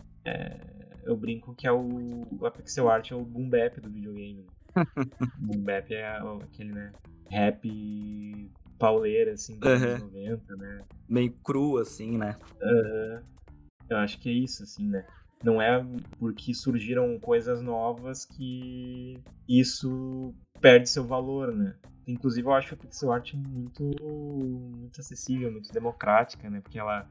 [1.04, 4.42] Eu brinco que é o a pixel art é o boom bap do videogame.
[4.42, 4.48] né?
[5.38, 6.92] boom bap é aquele, né,
[7.30, 9.76] rap pauleira, assim, dos Uhum.
[9.76, 10.84] anos 90, né?
[11.08, 12.36] Meio cru, assim, né?
[12.60, 13.22] Aham.
[13.88, 15.06] Eu acho que é isso, assim, né?
[15.42, 15.84] Não é
[16.18, 21.74] porque surgiram coisas novas que isso perde seu valor, né?
[22.06, 26.60] Inclusive, eu acho a pixel art muito, muito acessível, muito democrática, né?
[26.60, 27.06] Porque ela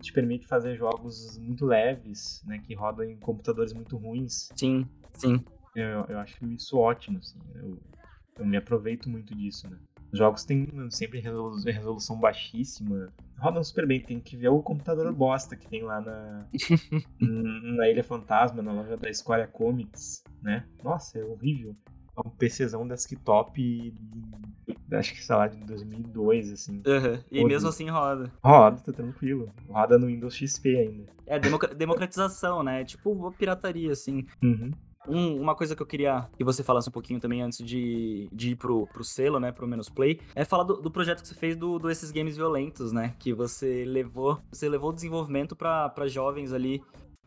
[0.00, 2.60] te permite fazer jogos muito leves, né?
[2.64, 4.48] Que rodam em computadores muito ruins.
[4.56, 5.44] Sim, sim.
[5.74, 7.40] Eu, eu acho isso ótimo, assim.
[7.54, 7.78] Eu,
[8.38, 9.78] eu me aproveito muito disso, né?
[10.12, 13.12] Os jogos têm sempre resolu- resolução baixíssima.
[13.42, 16.38] Rodam super bem, tem que ver o computador bosta que tem lá na,
[17.20, 20.64] na Ilha Fantasma, na loja da Square Comics, né?
[20.82, 21.74] Nossa, é horrível.
[22.16, 26.82] É um PCzão desktop, de- acho que, sei lá, de 2002, assim.
[26.86, 27.18] Uhum.
[27.30, 28.30] E mesmo assim roda.
[28.44, 29.50] Roda, tá tranquilo.
[29.68, 31.06] Roda no Windows XP ainda.
[31.26, 32.84] É democra- democratização, né?
[32.84, 34.26] Tipo uma pirataria, assim.
[34.42, 34.70] Uhum.
[35.08, 38.50] Um- uma coisa que eu queria que você falasse um pouquinho também antes de, de
[38.50, 39.50] ir pro, pro selo, né?
[39.52, 42.36] Pro Menos Play, é falar do, do projeto que você fez do, do Esses Games
[42.36, 43.14] Violentos, né?
[43.18, 44.38] Que você levou.
[44.52, 46.82] Você levou o desenvolvimento pra jovens ali.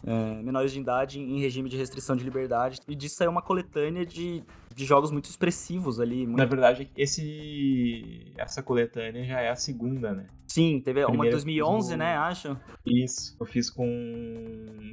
[0.06, 2.80] é, menores de idade em regime de restrição de liberdade.
[2.88, 4.44] E disso saiu uma coletânea de,
[4.76, 6.26] de jogos muito expressivos ali.
[6.28, 10.28] muito- Na verdade, esse essa coletânea já é a segunda, né?
[10.48, 12.16] Sim, teve uma de Primeiro 2011, do- né?
[12.18, 12.56] Acho.
[12.86, 13.36] Isso.
[13.40, 13.88] Eu fiz com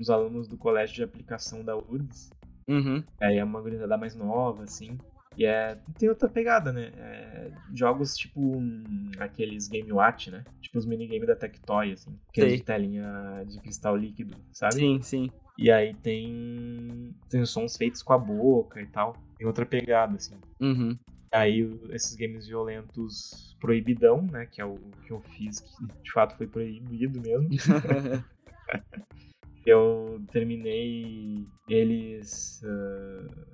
[0.01, 2.31] os alunos do colégio de aplicação da URGS.
[2.73, 3.05] Uhum.
[3.21, 4.99] Aí é uma gurizada mais nova, assim.
[5.37, 6.91] E é, tem outra pegada, né?
[6.97, 10.45] É, jogos tipo hum, aqueles Game Watch, né?
[10.61, 12.19] Tipo os minigames da Tectoy, assim.
[12.29, 12.59] Aqueles Sei.
[12.59, 14.75] de telinha de cristal líquido, sabe?
[14.75, 15.31] Sim, sim.
[15.59, 19.17] E aí tem, tem os sons feitos com a boca e tal.
[19.37, 20.37] Tem outra pegada, assim.
[20.61, 20.99] Uhum.
[21.31, 24.47] Aí esses games violentos proibidão, né?
[24.47, 27.49] Que é o que eu fiz, que de fato foi proibido mesmo.
[29.71, 33.53] eu terminei eles ah,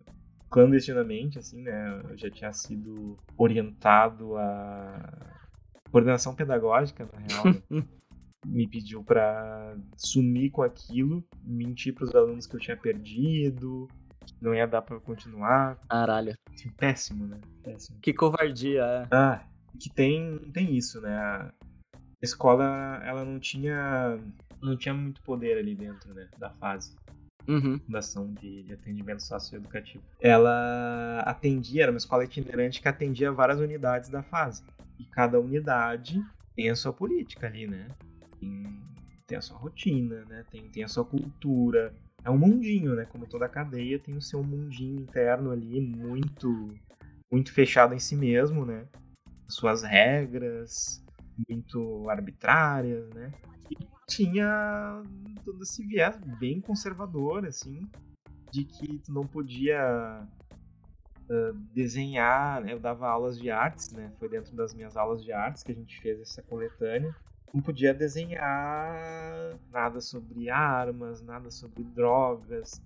[0.51, 2.03] clandestinamente, assim, né?
[2.11, 5.37] Eu já tinha sido orientado a
[5.91, 7.63] coordenação pedagógica, na real.
[7.71, 7.85] né?
[8.47, 13.89] Me pediu pra sumir com aquilo, mentir pros alunos que eu tinha perdido,
[14.25, 15.77] que não ia dar pra continuar.
[15.89, 16.37] Caralho.
[16.77, 17.41] Péssimo, né?
[17.65, 17.99] Péssimo.
[18.01, 19.09] Que covardia, é.
[19.11, 19.45] Ah,
[19.79, 21.17] que tem, tem isso, né?
[21.17, 21.53] A
[22.23, 24.19] escola, ela não tinha
[24.63, 26.95] não tinha muito poder ali dentro, né, da fase.
[27.47, 27.79] Uhum.
[27.79, 30.05] Fundação de, de Atendimento Socioeducativo.
[30.21, 34.63] Ela atendia, era uma escola itinerante que atendia várias unidades da fase.
[34.99, 36.23] E cada unidade
[36.55, 37.89] tem a sua política ali, né?
[38.39, 38.81] Tem,
[39.27, 40.45] tem a sua rotina, né?
[40.51, 41.95] Tem, tem a sua cultura.
[42.23, 43.07] É um mundinho, né?
[43.07, 46.69] Como toda cadeia tem o seu mundinho interno ali, muito,
[47.33, 48.85] muito fechado em si mesmo, né?
[49.49, 51.03] Suas regras,
[51.49, 53.33] muito arbitrárias, né?
[53.71, 53.77] E
[54.09, 55.03] tinha
[55.45, 57.89] todo esse viés bem conservador, assim,
[58.51, 60.27] de que tu não podia
[61.31, 62.73] ah, desenhar, né?
[62.73, 64.13] Eu dava aulas de artes, né?
[64.19, 67.15] Foi dentro das minhas aulas de artes que a gente fez essa coletânea.
[67.53, 72.83] Não podia desenhar nada sobre armas, nada sobre drogas.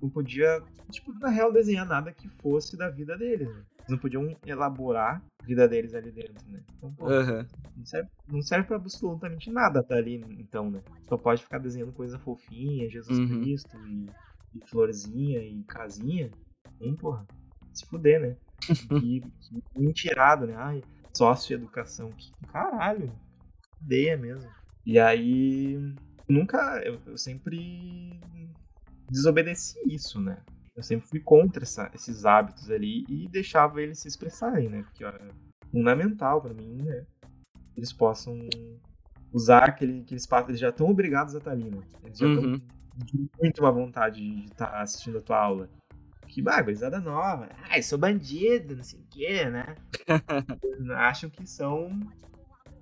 [0.00, 3.48] Não podia, tipo, na real, desenhar nada que fosse da vida deles.
[3.48, 3.64] Né?
[3.84, 6.62] Eles não podiam elaborar a vida deles ali dentro, né?
[6.76, 7.46] Então, pô, Aham.
[7.76, 10.80] não serve, não serve pra absolutamente nada tá ali, então, né?
[11.06, 13.40] Só pode ficar desenhando coisa fofinha, Jesus Uhum.
[13.40, 14.08] Cristo e,
[14.56, 16.30] e florzinha e casinha.
[16.80, 17.26] Hum, porra,
[17.74, 18.36] se fuder, né?
[19.04, 20.54] E, que mentirado, né?
[20.56, 20.82] Ai,
[21.14, 22.10] sócio-educação.
[22.12, 23.12] Que caralho,
[23.84, 24.50] ideia mesmo.
[24.86, 25.78] E aí,
[26.28, 28.18] nunca, eu, eu sempre
[29.10, 30.42] desobedeci isso, né?
[30.76, 34.82] Eu sempre fui contra essa- esses hábitos ali e deixava eles se expressarem, né?
[34.82, 35.28] Porque ó, é
[35.70, 37.06] fundamental pra mim, né?
[37.76, 38.38] Eles possam
[39.32, 40.50] usar aquele, aquele espaço.
[40.50, 41.80] Eles já estão obrigados a estar ali, né?
[42.04, 42.60] Eles já estão Uhum.
[42.96, 45.68] de muito uma vontade de estar assistindo a tua aula.
[46.28, 47.48] Que barbarizada nova.
[47.70, 49.76] Ah, eu sou bandido, não sei o quê, né?
[50.96, 51.90] Acham que são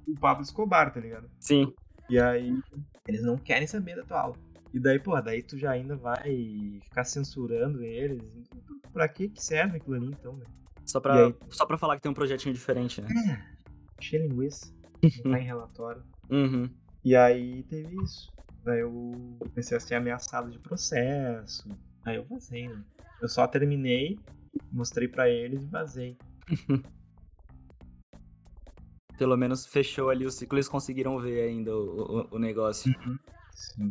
[0.06, 1.28] o Pablo Escobar, tá ligado?
[1.38, 1.72] Sim.
[2.08, 2.54] E aí,
[3.06, 4.36] eles não querem saber da tua aula.
[4.72, 8.22] E daí, pô, daí tu já ainda vai ficar censurando eles.
[8.92, 10.46] Pra que que serve aquilo ali, então, né?
[10.86, 11.34] Só pra, aí?
[11.50, 13.08] só pra falar que tem um projetinho diferente, né?
[14.00, 14.72] Cheia linguiça,
[15.22, 16.02] tá em relatório.
[16.30, 16.68] Uhum.
[17.04, 18.32] E aí teve isso.
[18.64, 21.68] Daí eu comecei a ser ameaçado de processo.
[22.04, 22.82] Aí eu vazei, né?
[23.20, 24.18] Eu só terminei,
[24.70, 26.16] mostrei pra eles e vazei.
[29.18, 32.92] Pelo menos fechou ali o ciclo, eles conseguiram ver ainda o, o, o negócio.
[33.52, 33.90] Sim.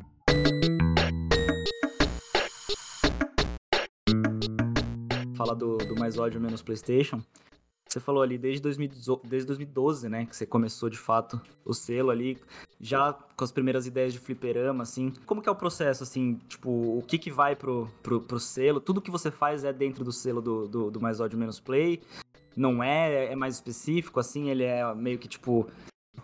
[5.42, 7.20] Falar do, do Mais Ódio Menos Playstation.
[7.90, 10.28] Você falou ali desde, 2018 desde 2012, né?
[10.28, 12.38] Que você começou de fato o selo ali,
[12.80, 15.12] já com as primeiras ideias de fliperama, assim.
[15.26, 16.36] Como que é o processo, assim?
[16.48, 18.80] Tipo, o que que vai pro, pro, pro selo?
[18.80, 22.04] Tudo que você faz é dentro do selo do, do, do Mais Ódio Menos Play?
[22.56, 23.32] Não é?
[23.32, 24.52] É mais específico, assim?
[24.52, 25.68] Ele é meio que tipo.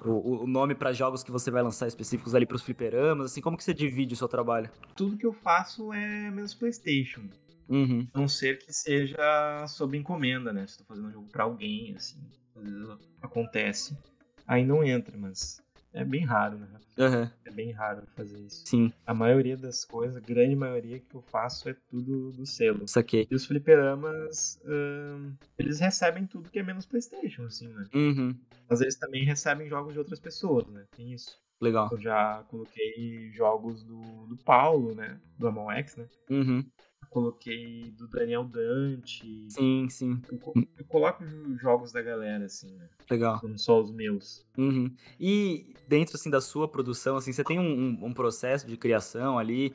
[0.05, 3.57] O, o nome pra jogos que você vai lançar específicos ali pros fliperamas, assim, como
[3.57, 4.69] que você divide o seu trabalho?
[4.95, 7.23] Tudo que eu faço é menos Playstation.
[7.69, 8.07] Uhum.
[8.13, 10.65] A não ser que seja sob encomenda, né?
[10.67, 12.17] Se eu tô fazendo um jogo pra alguém, assim.
[13.21, 13.97] Acontece.
[14.47, 15.61] Aí não entra, mas
[15.93, 16.67] é bem raro, né?
[16.97, 18.63] Aham, É bem raro fazer isso.
[18.65, 22.87] sim, A maioria das coisas, a grande maioria que eu faço é tudo do selo.
[22.87, 23.27] saquei.
[23.29, 27.85] E os fliperamas, ahn, eles recebem tudo que é menos Playstation, assim, né?
[27.93, 28.35] Uhum,
[28.69, 30.85] Mas eles também recebem jogos de outras pessoas, né?
[30.95, 31.37] Tem isso.
[31.61, 31.89] legal.
[31.91, 35.19] Eu já coloquei jogos do, do Paulo, né?
[35.37, 36.07] Do Amon X, né?
[36.29, 36.65] Uhum,
[37.09, 39.45] Coloquei do Daniel Dante.
[39.49, 40.39] sim, sim, Eu,
[40.77, 42.87] eu coloco jo- jogos da galera, assim, né?
[43.09, 43.39] legal.
[43.43, 44.45] Não só os meus.
[44.57, 44.91] Uhum.
[45.19, 49.73] E dentro assim da sua produção, assim, você tem um, um- processo de criação ali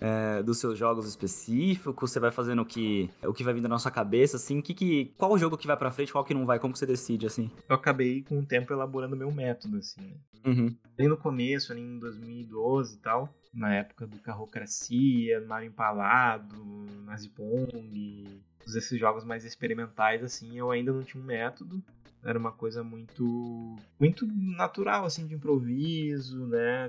[0.00, 2.10] é, dos seus jogos específicos?
[2.10, 4.60] Você vai fazendo o que o que vai vindo na sua cabeça, assim?
[4.60, 6.58] Que, que qual o jogo que vai pra frente, qual que não vai?
[6.58, 7.50] Como que você decide assim?
[7.68, 10.16] Eu acabei com o tempo elaborando meu método, assim, né?
[10.44, 10.76] Uhum.
[10.96, 16.64] Bem no começo, ali em 2012 e tal, na época do Carrocracia, Mario Empalado,
[17.04, 21.82] Nazipong, todos esses jogos mais experimentais, assim, eu ainda não tinha um método.
[22.24, 26.88] Era uma coisa muito muito natural, assim, de improviso, né?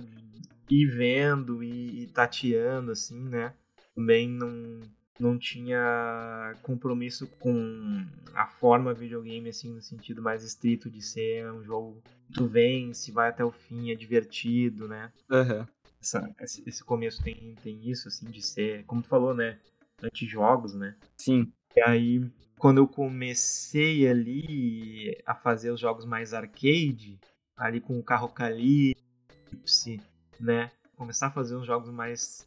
[0.67, 3.53] De ir vendo e, e tateando, assim, né?
[3.95, 4.79] Também não,
[5.19, 8.05] não tinha compromisso com
[8.35, 13.11] a forma videogame, assim, no sentido mais estrito de ser um jogo que tu vence,
[13.11, 15.11] vai até o fim, é divertido, né?
[15.29, 15.67] Aham.
[16.03, 19.57] Essa, esse começo tem, tem isso, assim, de ser, como tu falou, né?
[20.01, 20.97] Antijogos, né?
[21.17, 21.51] Sim.
[21.75, 27.17] E aí, quando eu comecei ali a fazer os jogos mais arcade,
[27.55, 30.01] ali com o carro Calypse,
[30.39, 30.71] né?
[30.97, 32.45] Começar a fazer uns jogos mais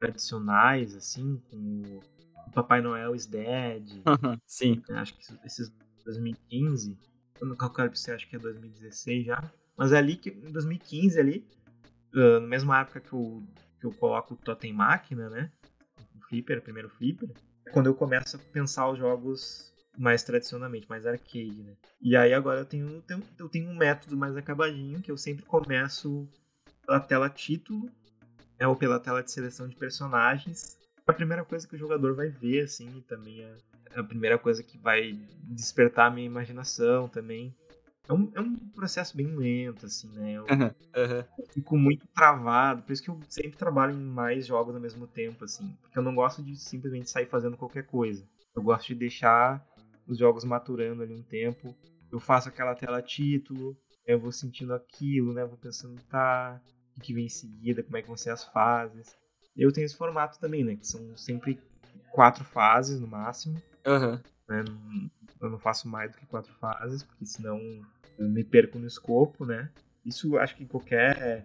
[0.00, 2.00] tradicionais, assim, com
[2.46, 4.02] o Papai Noel is Dead,
[4.46, 4.82] Sim.
[4.88, 5.72] né, acho que esses
[6.04, 6.98] 2015,
[7.40, 11.46] no Calypse acho que é 2016 já, mas é ali que, em 2015 ali,
[12.16, 13.42] ah, na mesma época que eu,
[13.80, 15.50] que eu coloco o Totem Máquina, né?
[16.14, 17.28] O Flipper, o primeiro Flipper,
[17.66, 21.74] é quando eu começo a pensar os jogos mais tradicionalmente, mais arcade, né?
[22.00, 25.44] E aí agora eu tenho, tenho- eu tenho um método mais acabadinho, que eu sempre
[25.44, 26.28] começo
[26.84, 27.90] pela tela título,
[28.58, 30.78] né, ou pela tela de seleção de personagens.
[31.06, 33.56] A primeira coisa que o jogador vai ver, assim, também é
[33.94, 35.12] a primeira coisa que vai
[35.44, 37.54] despertar a minha imaginação também.
[38.08, 40.34] É um, é um processo bem lento, assim, né?
[40.34, 40.74] Eu Aham.
[41.52, 45.44] fico muito travado, por isso que eu sempre trabalho em mais jogos ao mesmo tempo,
[45.44, 45.76] assim.
[45.82, 48.24] Porque eu não gosto de simplesmente sair fazendo qualquer coisa.
[48.54, 49.64] Eu gosto de deixar
[50.06, 51.74] os jogos maturando ali um tempo.
[52.10, 53.76] Eu faço aquela tela título,
[54.06, 55.44] eu vou sentindo aquilo, né?
[55.44, 56.60] Vou pensando, tá,
[56.96, 59.16] o que vem em seguida, como é que vão ser as fases.
[59.56, 60.76] Eu tenho esse formato também, né?
[60.76, 61.58] Que são sempre
[62.12, 64.22] quatro fases no máximo Aham.
[64.48, 64.64] né?
[65.40, 67.60] Eu não faço mais do que quatro fases, porque senão
[68.18, 69.68] eu me perco no escopo, né?
[70.04, 71.44] Isso acho que qualquer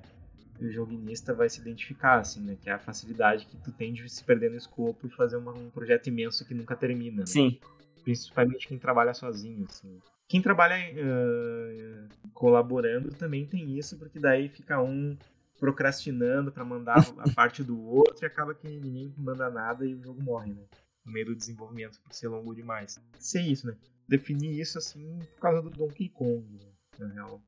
[0.60, 2.56] joguinista vai se identificar, assim, né?
[2.62, 5.54] Que é a facilidade que tu tem de se perder no escopo e fazer uma-
[5.54, 7.22] um projeto imenso que nunca termina.
[7.22, 7.26] né?
[7.26, 7.60] Sim.
[8.04, 10.00] Principalmente quem trabalha sozinho, assim.
[10.28, 12.04] Quem trabalha eh,
[12.34, 15.18] colaborando também tem isso, porque daí fica um
[15.60, 20.02] procrastinando pra mandar a parte do outro e acaba que ninguém manda nada e o
[20.02, 20.64] jogo morre, né?
[21.06, 23.00] No meio do desenvolvimento por ser longo demais.
[23.20, 23.76] Ser isso, né?
[24.12, 26.70] Definir isso assim por causa do Donkey Kong, né?
[27.00, 27.42] na real.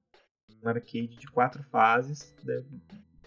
[0.63, 2.63] Um arcade de quatro fases, daí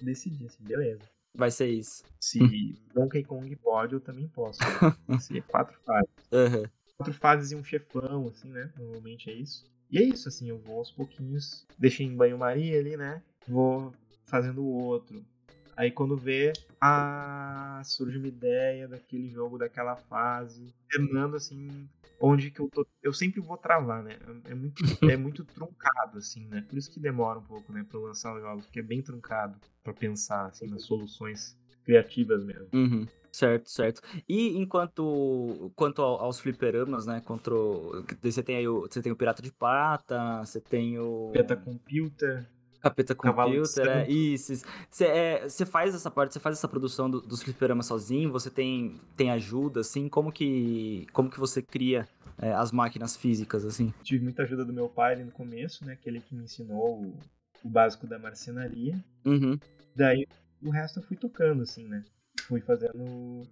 [0.00, 1.02] decidi assim, beleza.
[1.34, 2.02] Vai ser isso.
[2.18, 2.38] Se
[2.94, 4.62] Donkey Kong pode, eu também posso.
[5.06, 5.18] Né?
[5.20, 6.64] Se é quatro fases Aham.
[6.96, 8.72] quatro fases e um chefão, assim, né?
[8.78, 9.70] Normalmente é isso.
[9.90, 13.22] E é isso, assim, eu vou aos pouquinhos, deixei em banho-maria ali, né?
[13.46, 13.92] Vou
[14.24, 15.22] fazendo o outro.
[15.76, 21.86] Aí quando vê, ah, surge uma ideia daquele jogo, daquela fase, terminando assim,
[22.18, 22.86] onde que eu tô.
[23.02, 24.18] Eu sempre vou travar, né?
[24.46, 24.74] É muito,
[25.12, 26.64] é muito truncado, assim, né?
[26.68, 29.58] Por isso que demora um pouco, né, pra lançar os jogos, porque é bem truncado
[29.84, 32.68] pra pensar, assim, nas soluções criativas mesmo.
[32.72, 33.06] Uhum.
[33.30, 34.00] Certo, certo.
[34.26, 37.20] E enquanto quanto ao- aos fliperamas, né?
[37.20, 41.32] Contra o, você tem aí o, você tem o Pirata de Prata, você tem o
[41.34, 42.48] Peta Computer,
[42.80, 44.52] Capeta Cavalo de Computer, é, isso.
[44.90, 48.30] Você é, faz essa parte, você faz essa produção do- dos fliperamas sozinho?
[48.32, 50.08] Você tem, tem ajuda, assim?
[50.08, 52.08] Como que, como que você cria
[52.38, 53.92] é, as máquinas físicas, assim?
[54.02, 55.96] tive muita ajuda do meu pai ali no começo, né?
[56.00, 57.14] Que ele que me ensinou o,
[57.64, 59.02] o básico da marcenaria.
[59.24, 59.58] Uhum.
[59.94, 60.26] Daí
[60.62, 62.04] o resto eu fui tocando, assim, né?
[62.42, 63.42] Fui fazendo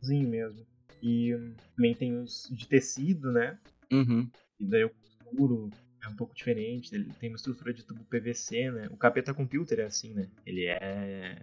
[0.00, 0.64] sozinho mesmo.
[1.02, 1.36] E
[1.74, 3.58] também tem os de tecido, né?
[3.92, 4.28] Uhum.
[4.60, 5.70] E daí eu costuro,
[6.02, 6.94] é um pouco diferente.
[6.94, 8.88] Ele tem uma estrutura de tubo PVC, né?
[8.90, 10.28] O Capeta Computer é assim, né?
[10.44, 11.42] Ele é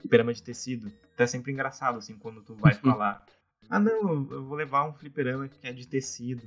[0.00, 0.90] fliperama de tecido.
[1.16, 3.24] Tá sempre engraçado, assim, quando tu vai falar.
[3.70, 6.42] Ah, não, eu- vou levar um fliperama que é de tecido.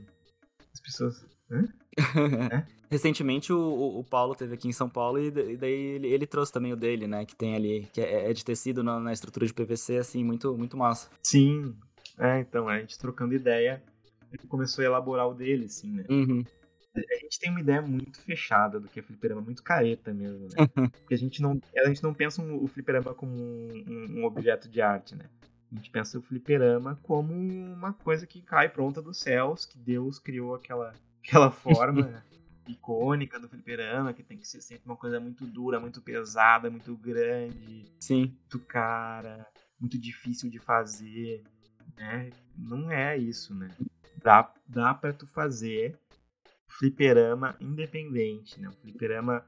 [0.74, 1.26] As pessoas.
[1.50, 1.66] Hã?
[2.92, 6.28] Recentemente o, o- o Paulo teve aqui em São Paulo e e daí ele, ele
[6.28, 7.26] trouxe também o dele, né?
[7.26, 10.56] Que tem ali, que é, é de tecido na, na estrutura de PVC, assim, muito,
[10.58, 11.10] muito massa.
[11.24, 11.76] Sim.
[12.18, 13.82] É, então, a gente trocando ideia,
[14.32, 16.06] ele começou a elaborar o dele, assim, né?
[16.10, 16.44] Uhum.
[16.98, 20.56] A gente tem uma ideia muito fechada do que é fliperama, muito careta mesmo, né?
[21.02, 24.26] Porque a gente não, a gente não pensa um- o fliperama como um, um- um
[24.26, 25.26] objeto de arte, né?
[25.72, 30.20] A gente pensa o fliperama como uma coisa que cai pronta dos céus, que Deus
[30.20, 30.94] criou aquela,
[31.24, 32.24] aquela forma
[32.68, 36.96] icônica do fliperama, que tem que ser sempre uma coisa muito dura, muito pesada, muito
[36.96, 38.38] grande, Sim.
[38.40, 39.46] muito cara,
[39.80, 41.44] muito difícil de fazer,
[41.98, 42.30] né?
[42.58, 43.70] Não é isso, né?
[44.24, 46.00] Dá, dá pra tu fazer
[46.80, 48.70] fliperama independente, né?
[48.70, 49.46] Um fliperama,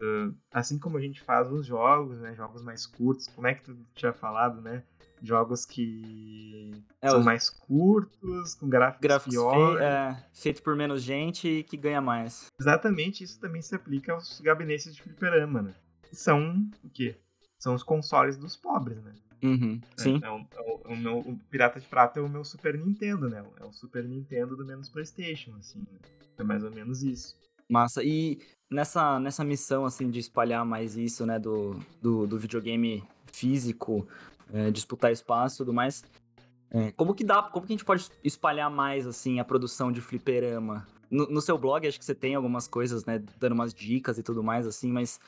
[0.00, 2.34] ah, assim como a gente faz os jogos, né?
[2.34, 4.82] Jogos mais curtos, como é que tu tinha falado, né?
[5.20, 6.70] Jogos que
[7.02, 9.78] É, são os mais curtos, com gráficos, gráficos piores.
[9.78, 12.46] fei- é, feito por menos gente e que ganha mais.
[12.60, 15.74] Exatamente, isso também se aplica aos gabinetes de fliperama, né?
[16.08, 17.16] Que são o quê?
[17.58, 19.12] São os consoles dos pobres, né?
[19.42, 19.80] Uhum.
[19.96, 20.20] Sim.
[20.22, 22.44] É, é o, é o- é o meu, o Pirata de Prata é o meu
[22.44, 23.44] Super Nintendo, né?
[23.60, 25.98] É o Super Nintendo do menos Playstation, assim, né?
[26.38, 27.36] É mais ou menos isso.
[27.68, 28.02] Massa.
[28.02, 28.38] E
[28.70, 34.06] nessa, nessa missão, assim, de espalhar mais isso, né, do, do, do videogame físico,
[34.52, 36.02] é, disputar espaço e tudo mais,
[36.70, 40.00] É, como que dá, como que a gente pode espalhar mais, assim, a produção de
[40.02, 40.86] fliperama?
[41.10, 44.22] No, no seu blog, acho que você tem algumas coisas, né, dando umas dicas e
[44.22, 45.18] tudo mais, assim, mas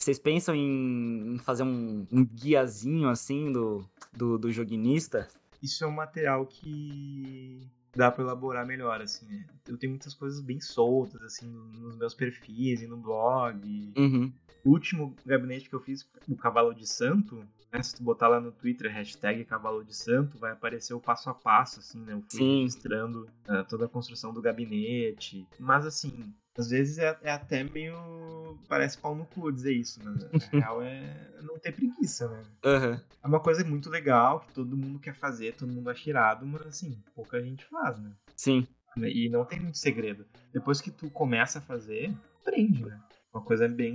[0.00, 5.28] vocês pensam em, fazer um, um, guiazinho, assim, do, do, do joguinista?
[5.62, 7.60] Isso é um material que
[7.94, 9.46] dá para elaborar melhor, assim, né?
[9.68, 13.92] Eu tenho muitas coisas bem soltas, assim, nos meus perfis e no blog.
[13.94, 14.32] Uhum.
[14.64, 17.82] O último gabinete que eu fiz, o Cavalo de Santo, né?
[17.82, 21.34] Se tu botar lá no Twitter, hashtag Cavalo de Santo, vai aparecer o passo a
[21.34, 22.14] passo, assim, né?
[22.14, 22.60] Eu fui Sim.
[22.62, 25.46] registrando uh, toda a construção do gabinete.
[25.58, 28.58] Mas, assim, às vezes é, é, até meio.
[28.68, 32.42] Parece pau no cu dizer isso, mas a real é não ter preguiça, né?
[32.64, 33.00] Uhum.
[33.22, 36.66] É uma coisa muito legal que todo mundo quer fazer, todo mundo acha irado, mas
[36.66, 38.12] assim, pouca gente faz, né?
[38.36, 38.66] Sim.
[38.96, 40.26] E não tem muito segredo.
[40.52, 43.00] Depois que tu começa a fazer, aprende, né?
[43.32, 43.94] Uma coisa bem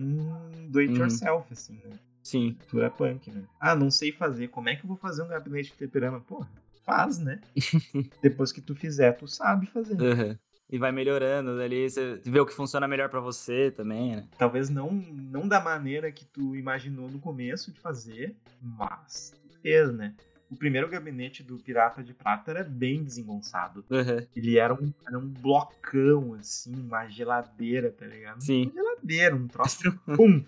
[0.70, 2.00] do it yourself, assim, né?
[2.24, 2.54] Sim.
[2.54, 3.44] Cultura punk, né?
[3.60, 4.48] Ah, não sei fazer.
[4.48, 6.22] Como é que eu vou fazer um gabinete de fliperama?
[6.22, 6.50] Porra,
[6.86, 7.42] faz, né?
[8.22, 10.02] Depois que tu fizer, tu sabe fazer.
[10.02, 10.38] Uhum.
[10.70, 14.28] E vai melhorando ali, você vê o que funciona melhor para você também, né?
[14.38, 19.94] Talvez não, não da maneira que tu imaginou no começo de fazer, mas tu fez,
[19.94, 20.16] né?
[20.50, 23.86] O primeiro gabinete do Pirata de Prata era bem desengonçado.
[23.90, 24.26] Uhum.
[24.36, 28.44] Ele era um, era um blocão, assim, uma geladeira, tá ligado?
[28.44, 28.66] Sim.
[28.66, 29.92] Uma geladeira, um troço.
[30.16, 30.44] pum!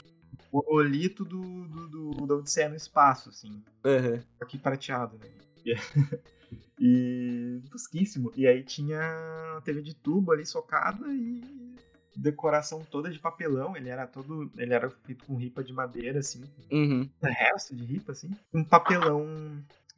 [0.51, 3.49] O olito do, do, do, da Odisseia no espaço, assim.
[3.83, 4.19] Uhum.
[4.39, 5.29] Aqui prateado, né?
[6.79, 7.61] E.
[7.71, 8.31] tosquíssimo.
[8.35, 11.75] E aí tinha TV de tubo ali socada e
[12.15, 13.75] decoração toda de papelão.
[13.75, 14.51] Ele era todo.
[14.57, 16.43] Ele era feito com ripa de madeira, assim.
[16.71, 17.09] Uhum.
[17.21, 18.31] Resto de ripa, assim.
[18.53, 19.25] Um papelão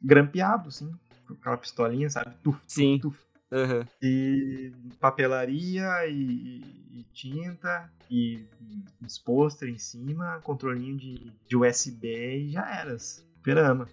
[0.00, 0.92] grampeado, assim.
[1.26, 2.34] Com aquela pistolinha, sabe?
[2.42, 2.98] Tuf, Sim.
[2.98, 3.30] tuf, tuf.
[3.52, 3.84] Uhum.
[4.00, 12.46] E papelaria e, e tinta e, e uns pôster em cima, controlinho de, de USB
[12.46, 12.96] e já era.
[13.42, 13.88] Perama.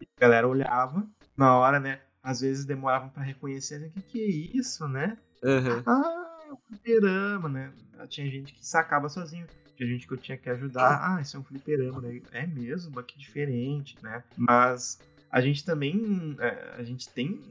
[0.00, 1.06] A galera olhava
[1.42, 1.98] na hora, né?
[2.22, 5.18] Às vezes demoravam para reconhecer o que, que é isso, né?
[5.42, 5.82] Uhum.
[5.84, 7.72] Ah, é um fliperama, né?
[8.08, 9.46] Tinha gente que sacava sozinho.
[9.76, 11.00] Tinha gente que eu tinha que ajudar.
[11.02, 12.20] Ah, isso é um fliperama, né?
[12.30, 14.22] É mesmo, que diferente, né?
[14.36, 15.00] Mas
[15.32, 17.42] a gente também é, a gente tem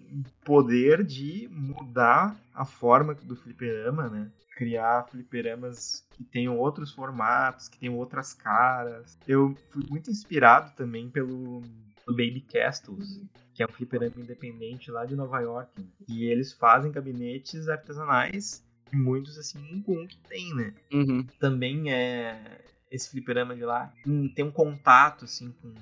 [0.45, 4.31] poder de mudar a forma do fliperama, né?
[4.55, 9.17] Criar fliperamas que tenham outros formatos, que tenham outras caras.
[9.27, 11.61] Eu fui muito inspirado também pelo
[12.07, 13.19] Baby Castles,
[13.61, 15.85] que é um fliperama independente lá de Nova York.
[16.07, 20.73] E eles fazem gabinetes artesanais, muitos assim, o que tem, né?
[20.91, 21.25] Uhum.
[21.39, 23.93] Também é esse fliperama de lá
[24.35, 25.73] tem um contato assim com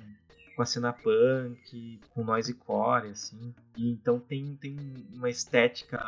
[0.54, 3.54] com a cena punk, com noise core, assim.
[3.80, 4.76] E então tem, tem
[5.14, 5.98] uma estética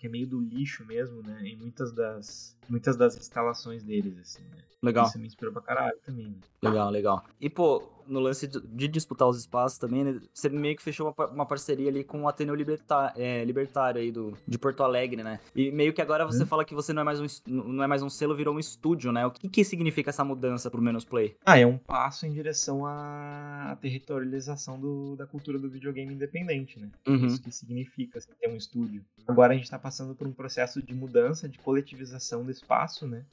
[0.00, 1.40] que é meio do lixo mesmo, né?
[1.44, 4.58] Em muitas das, muitas das instalações deles, assim, né?
[4.82, 5.06] Legal.
[5.06, 6.26] Isso me inspirou pra caralho também.
[6.26, 6.34] Né?
[6.60, 7.24] Legal, legal.
[7.40, 10.20] E, pô, no lance de disputar os espaços também, né?
[10.32, 14.10] Você meio que fechou uma, uma parceria ali com o Ateneu Libertar, é, Libertário aí
[14.10, 15.38] do, de Porto Alegre, né?
[15.54, 16.46] E meio que agora você hum.
[16.46, 19.12] fala que você não é mais um, não é mais um selo, virou um estúdio,
[19.12, 19.24] né?
[19.24, 21.36] O que, que significa essa mudança pro Menos Play?
[21.44, 26.90] Ah, é um passo em direção à territorialização do, da cultura do videogame independente, né?
[27.06, 27.26] Uhum.
[27.26, 29.04] Isso que significa assim, ter um estúdio.
[29.26, 33.24] Agora a gente tá passando por um processo de mudança, de coletivização do espaço, né?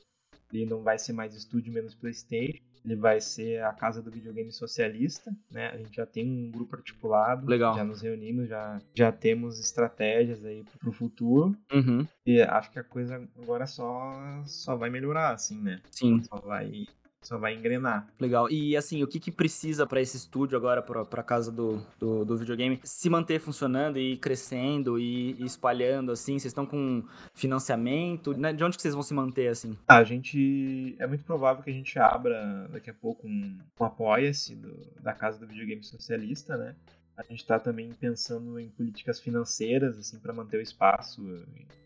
[0.51, 2.63] Ele não vai ser mais estúdio menos PlayStation.
[2.83, 5.67] Ele vai ser a casa do videogame socialista, né?
[5.67, 7.75] A gente já tem um grupo articulado, Legal.
[7.75, 11.55] já nos reunimos, já, já temos estratégias aí pro futuro.
[11.71, 12.07] Uhum.
[12.25, 15.81] E acho que a coisa agora só, só vai melhorar, assim, né?
[15.91, 16.23] Sim.
[16.23, 16.87] Só vai
[17.21, 18.07] só vai engrenar.
[18.19, 18.49] Legal.
[18.49, 22.37] E assim, o que, que precisa para esse estúdio agora, para casa do, do, do,
[22.37, 26.33] videogame, se manter funcionando e crescendo e, e espalhando, assim?
[26.33, 27.03] Vocês estão com
[27.33, 28.33] financiamento?
[28.33, 28.53] Né?
[28.53, 29.77] De onde que vocês vão se manter, assim?
[29.87, 30.95] Ah, a gente.
[30.99, 34.55] É muito provável que a gente abra daqui a pouco um, um apoia-se
[35.01, 36.75] da casa do videogame socialista, né?
[37.17, 41.21] A gente está também pensando em políticas financeiras, assim, para manter o espaço,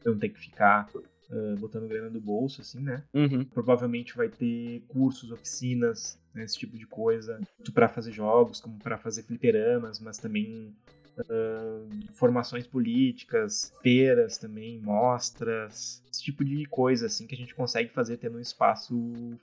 [0.05, 0.88] não ter que ficar
[1.30, 3.03] uh, botando grana do bolso, assim, né?
[3.13, 3.43] Uhum.
[3.45, 8.78] Provavelmente vai ter cursos, oficinas, né, esse tipo de coisa, tanto para fazer jogos como
[8.80, 10.76] para fazer fliperamas, mas também
[11.15, 17.91] Uh, formações políticas, feiras também, mostras, esse tipo de coisa assim que a gente consegue
[17.91, 18.95] fazer tendo um espaço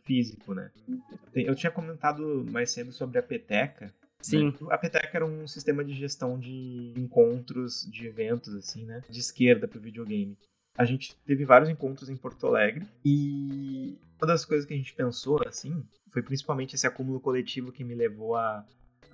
[0.02, 0.72] físico, né?
[1.32, 3.94] Eu tinha comentado mais cedo sobre a Peteca.
[4.20, 4.46] Sim.
[4.46, 4.54] Né?
[4.70, 9.02] A Peteca era um sistema de gestão de encontros, de eventos assim, né?
[9.08, 10.36] De esquerda para o videogame
[10.80, 14.94] a gente teve vários encontros em Porto Alegre e uma das coisas que a gente
[14.94, 18.64] pensou, assim, foi principalmente esse acúmulo coletivo que me levou a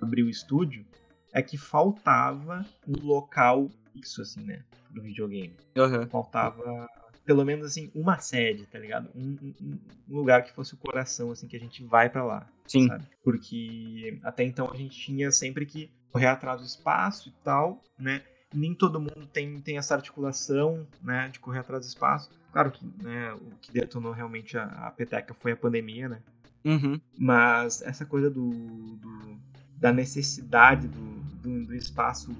[0.01, 0.85] abrir o estúdio,
[1.33, 5.57] é que faltava um local fixo, assim, né, do videogame.
[5.75, 6.07] Uhum.
[6.07, 6.87] Faltava
[7.25, 9.09] pelo menos assim uma sede, tá ligado?
[9.13, 12.47] Um, um, um, lugar que fosse o coração, assim, que a gente vai para lá.
[12.65, 12.87] Sim.
[12.87, 13.05] Sabe?
[13.21, 18.23] Porque até então a gente tinha sempre que correr atrás do espaço e tal, né?
[18.53, 22.29] Nem todo mundo tem, tem essa articulação, né, de correr atrás do espaço.
[22.51, 26.21] Claro que né, o que detonou realmente a, a peteca foi a pandemia, né?
[26.65, 26.99] Uhum.
[27.17, 29.37] Mas essa coisa do, do
[29.77, 32.31] da necessidade do, do, do, espaço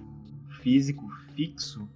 [0.62, 1.88] físico fixo,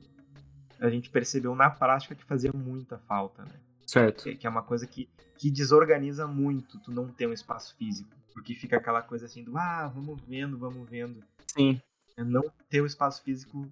[0.79, 3.55] a gente percebeu na prática que fazia muita falta, né?
[3.85, 4.23] Certo.
[4.23, 8.09] Que, que é uma coisa que, que desorganiza muito tu não ter um espaço físico.
[8.33, 11.21] Porque fica aquela coisa assim do, ah, vamos vendo, vamos vendo.
[11.47, 11.81] Sim.
[12.15, 13.67] É não ter o espaço físico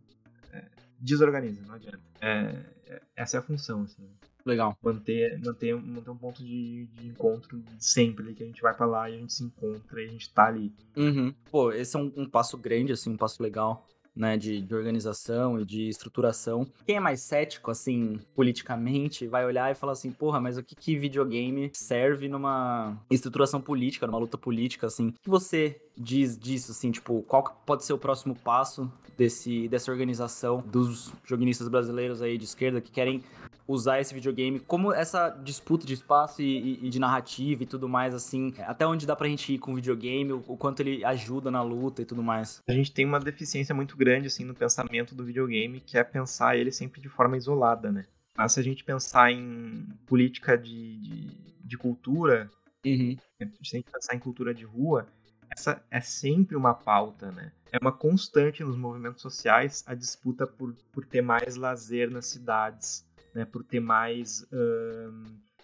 [0.51, 0.65] é,
[0.99, 1.99] desorganiza, não adianta.
[2.21, 2.55] É,
[2.87, 4.07] é, essa é a função, assim.
[4.45, 4.77] Legal.
[4.81, 9.09] Manter, manter, manter um ponto de, de encontro sempre, que a gente vai para lá
[9.09, 10.73] e a gente se encontra e a gente tá ali.
[10.95, 11.33] Uhum.
[11.51, 13.87] Pô, esse é um, um passo grande, assim, um passo legal
[14.19, 16.67] né, de, de, organização e de estruturação.
[16.85, 20.75] Quem é mais cético, assim, politicamente, vai olhar e falar assim, porra, mas o que,
[20.75, 25.07] que videogame serve numa estruturação política, numa luta política, assim?
[25.07, 29.89] O que você diz disso, assim, tipo, qual pode ser o próximo passo desse, dessa
[29.89, 33.23] organização dos joguistas brasileiros aí de esquerda que querem
[33.69, 37.87] usar esse videogame, como essa disputa de espaço e, e, e, de narrativa e tudo
[37.87, 41.05] mais, assim, até onde dá pra gente ir com o videogame, o, o, quanto ele
[41.05, 42.63] ajuda na luta e tudo mais.
[42.67, 46.57] A gente tem uma deficiência muito grande, assim, no pensamento do videogame, que é pensar
[46.57, 48.05] ele sempre de forma isolada, né?
[48.37, 51.27] Mas se a gente pensar em política de, de,
[51.63, 52.49] de cultura,
[52.85, 53.17] uhum.
[53.63, 55.07] se a gente pensar em cultura de rua,
[55.49, 57.51] essa é sempre uma pauta, né?
[57.71, 63.05] É uma constante nos movimentos sociais a disputa por, por ter mais lazer nas cidades,
[63.33, 64.45] né, por ter mais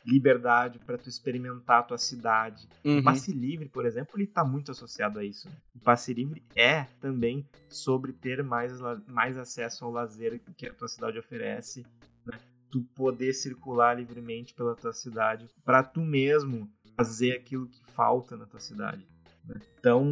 [0.06, 2.68] liberdade para tu experimentar a tua cidade.
[2.84, 2.99] Uhum.
[2.99, 5.49] O passe livre, por exemplo, ele está muito associado a isso.
[5.49, 5.56] Né?
[5.76, 8.74] O passe livre é também sobre ter mais,
[9.08, 11.86] mais acesso ao lazer que a tua cidade oferece,
[12.26, 12.38] né?
[12.70, 18.45] tu poder circular livremente pela tua cidade para tu mesmo fazer aquilo que falta na
[18.45, 19.06] tua cidade.
[19.43, 19.60] Né?
[19.80, 20.03] Então,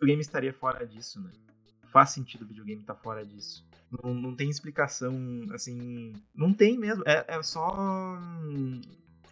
[0.00, 1.30] o game estaria fora disso, né?
[1.90, 3.66] Faz sentido o videogame estar tá fora disso.
[3.90, 5.14] Não, não tem explicação,
[5.52, 6.12] assim.
[6.34, 7.02] Não tem mesmo.
[7.06, 8.80] É, é só hum,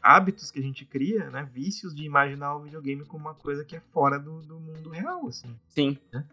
[0.02, 1.48] hábitos que a gente cria, né?
[1.52, 5.26] Vícios de imaginar o videogame como uma coisa que é fora do, do mundo real,
[5.28, 5.54] assim.
[5.68, 5.98] Sim.
[6.12, 6.26] Né?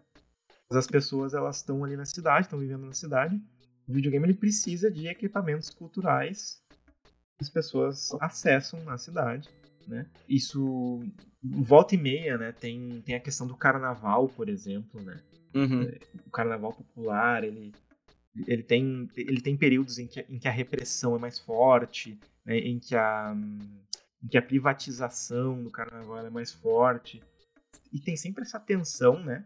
[0.70, 3.40] As pessoas, elas estão ali na cidade, estão vivendo na cidade.
[3.88, 6.60] O videogame, ele precisa de equipamentos culturais
[7.38, 9.48] que as pessoas acessam na cidade,
[9.86, 10.06] né?
[10.28, 11.00] Isso,
[11.40, 12.50] volta e meia, né?
[12.50, 15.20] Tem, tem a questão do carnaval, por exemplo, né?
[15.56, 15.90] Uhum.
[16.26, 17.72] O carnaval popular, ele
[18.46, 22.58] ele tem, ele tem períodos em que, em que a repressão é mais forte, né,
[22.58, 23.34] em, que a,
[24.22, 27.22] em que a privatização do carnaval é mais forte.
[27.92, 29.44] E tem sempre essa tensão, né?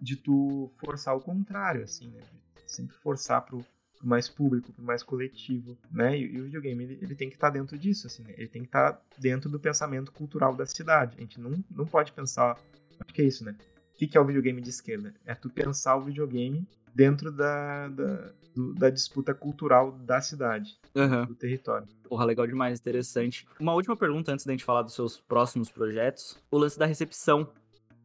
[0.00, 2.20] De tu forçar o contrário, assim, né?
[2.66, 3.64] Sempre forçar pro,
[3.98, 6.18] pro mais público, pro mais coletivo, né?
[6.18, 8.34] E, e o videogame, ele, ele tem que estar tá dentro disso, assim, né?
[8.36, 11.16] Ele tem que estar tá dentro do pensamento cultural da cidade.
[11.16, 12.58] A gente não, não pode pensar...
[12.98, 13.54] Acho que é isso, né?
[13.96, 15.14] O que, que é o videogame de esquerda?
[15.24, 21.24] É tu pensar o videogame dentro da, da, do, da disputa cultural da cidade, uhum.
[21.24, 21.88] do território.
[22.06, 23.48] Porra, legal demais, interessante.
[23.58, 26.38] Uma última pergunta antes da gente falar dos seus próximos projetos.
[26.50, 27.48] O lance da recepção.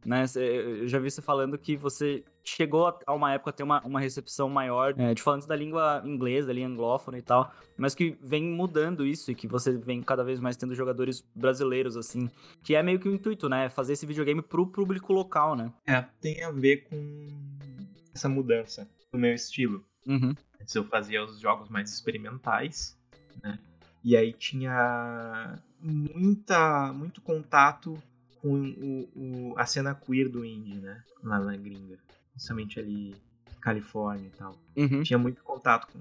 [0.05, 0.23] Né?
[0.33, 3.99] Eu já vi você falando que você chegou a uma época a ter uma, uma
[3.99, 8.17] recepção maior é, de falantes da língua inglesa, da língua anglófona e tal, mas que
[8.21, 12.29] vem mudando isso e que você vem cada vez mais tendo jogadores brasileiros, assim,
[12.63, 13.69] que é meio que o intuito, né?
[13.69, 15.71] Fazer esse videogame pro público local, né?
[15.85, 17.27] É, tem a ver com
[18.13, 19.83] essa mudança no meu estilo.
[20.05, 20.35] Uhum.
[20.59, 22.97] Antes eu fazia os jogos mais experimentais,
[23.41, 23.59] né?
[24.03, 28.01] E aí tinha muita, muito contato
[28.41, 31.03] com o, o, a cena queer do indie, né?
[31.23, 31.99] Lá na gringa.
[32.31, 33.15] Principalmente ali
[33.61, 34.55] Califórnia e tal.
[34.75, 35.03] Uhum.
[35.03, 35.99] Tinha muito contato com,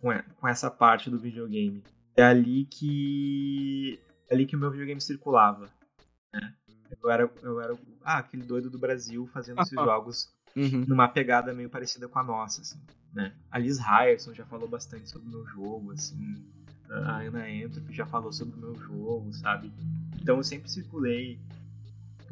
[0.00, 1.82] com, com essa parte do videogame.
[2.16, 3.98] É ali que.
[4.28, 5.68] É ali que o meu videogame circulava.
[6.32, 6.54] Né?
[7.02, 10.84] Eu era, eu era ah, aquele doido do Brasil fazendo esses jogos uhum.
[10.86, 12.80] numa pegada meio parecida com a nossa, assim,
[13.12, 13.34] né?
[13.50, 16.34] A Liz Ryerson já falou bastante sobre o meu jogo, assim,
[16.90, 19.72] a Ana Entropy já falou sobre o meu jogo, sabe?
[20.20, 21.38] Então eu sempre circulei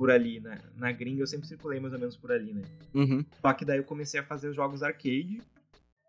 [0.01, 0.59] por ali, né?
[0.77, 2.63] Na gringa eu sempre circulei mais ou menos por ali, né?
[2.95, 3.23] Uhum.
[3.39, 5.43] Só que daí eu comecei a fazer os jogos arcade,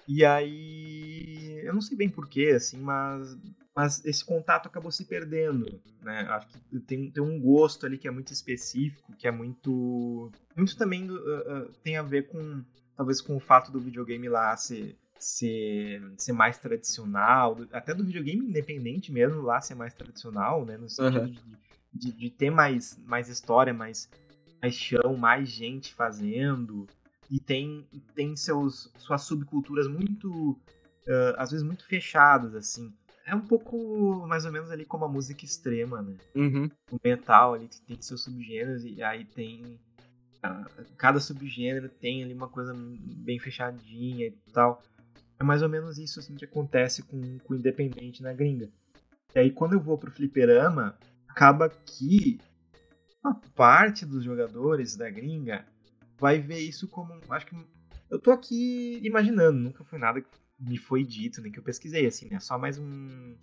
[0.08, 3.38] e aí eu não sei bem porquê, assim, mas
[3.76, 6.22] mas esse contato acabou se perdendo, né?
[6.30, 10.78] Acho que tem, tem um gosto ali que é muito específico, que é muito muito
[10.78, 12.64] também uh, uh, tem a ver com
[12.96, 18.46] talvez com o fato do videogame lá ser ser, ser mais tradicional, até do videogame
[18.46, 20.78] independente mesmo lá ser mais tradicional, né?
[20.78, 21.32] No sentido uhum.
[21.94, 24.10] de, de, de, ter mais, mais história, mais,
[24.62, 26.88] mais chão, mais gente fazendo.
[27.30, 32.94] E tem, tem seus, suas subculturas muito, uh, às vezes, muito fechadas, assim
[33.26, 36.18] é um pouco mais ou menos ali como a música extrema, né?
[36.36, 36.70] Uhum.
[36.92, 39.80] O metal ali tem seus subgêneros e aí tem
[40.98, 44.84] cada subgênero tem ali uma coisa bem fechadinha e tal.
[45.42, 48.70] É mais ou menos isso assim, que acontece com, com o independente na gringa.
[49.34, 50.96] E aí quando eu vou pro fliperama,
[51.28, 52.40] acaba que
[53.24, 55.66] uma parte dos jogadores da gringa
[56.20, 57.20] vai ver isso como.
[57.28, 57.56] Acho que.
[58.08, 60.30] Eu tô aqui imaginando, nunca foi nada que
[60.60, 62.40] me foi dito, nem que eu pesquisei, assim, né?
[62.40, 63.36] Só mais um.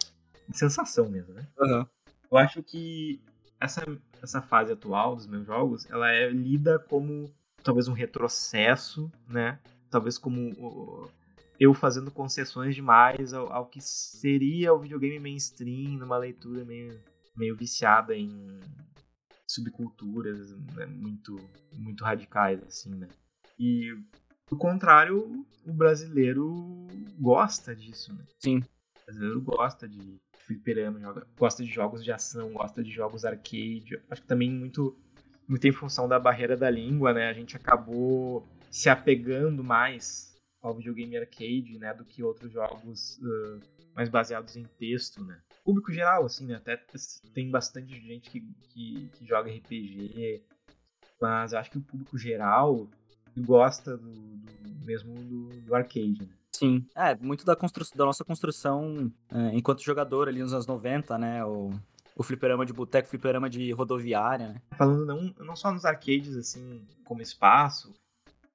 [0.47, 1.49] Uma sensação mesmo, né?
[1.59, 1.85] Uhum.
[2.31, 3.21] Eu acho que
[3.59, 3.85] essa,
[4.23, 7.29] essa fase atual dos meus jogos, ela é lida como
[7.61, 9.59] talvez um retrocesso, né?
[9.91, 11.11] Talvez como
[11.59, 17.01] eu fazendo concessões demais ao, ao, que seria o videogame mainstream, numa leitura meio,
[17.37, 18.61] meio viciada em
[19.47, 20.87] subculturas né?
[20.87, 21.37] muito,
[21.75, 23.09] muito radicais, assim, né?
[23.59, 23.93] E,
[24.49, 26.87] do contrário, o brasileiro
[27.19, 28.25] gosta disso, né?
[28.39, 28.59] Sim.
[28.59, 34.01] O brasileiro gosta de fliperama, joga, gosta de jogos de ação, gosta de jogos arcade.
[34.09, 34.97] Acho que também muito,
[35.49, 37.29] muito em função da barreira da língua, né?
[37.29, 41.95] A gente acabou se apegando mais ao videogame arcade, né?
[41.95, 43.61] Do que outros jogos uh,
[43.95, 45.41] mais baseados em texto, né?
[45.65, 46.57] Público geral, assim, né?
[46.57, 46.83] Até
[47.35, 50.43] tem bastante gente que, que, que joga RPG,
[51.21, 52.89] mas acho que o público geral
[53.37, 56.29] gosta do, do mesmo do, do arcade, né?
[56.53, 56.85] Sim.
[56.97, 61.45] É, muito da, construção, da nossa construção é, enquanto jogador ali nos anos 90, né?
[61.45, 61.71] O,
[62.17, 64.63] o fliperama de boteco, fliperama de rodoviária, né?
[64.77, 67.95] Falando não, não só nos arcades, assim, como espaço,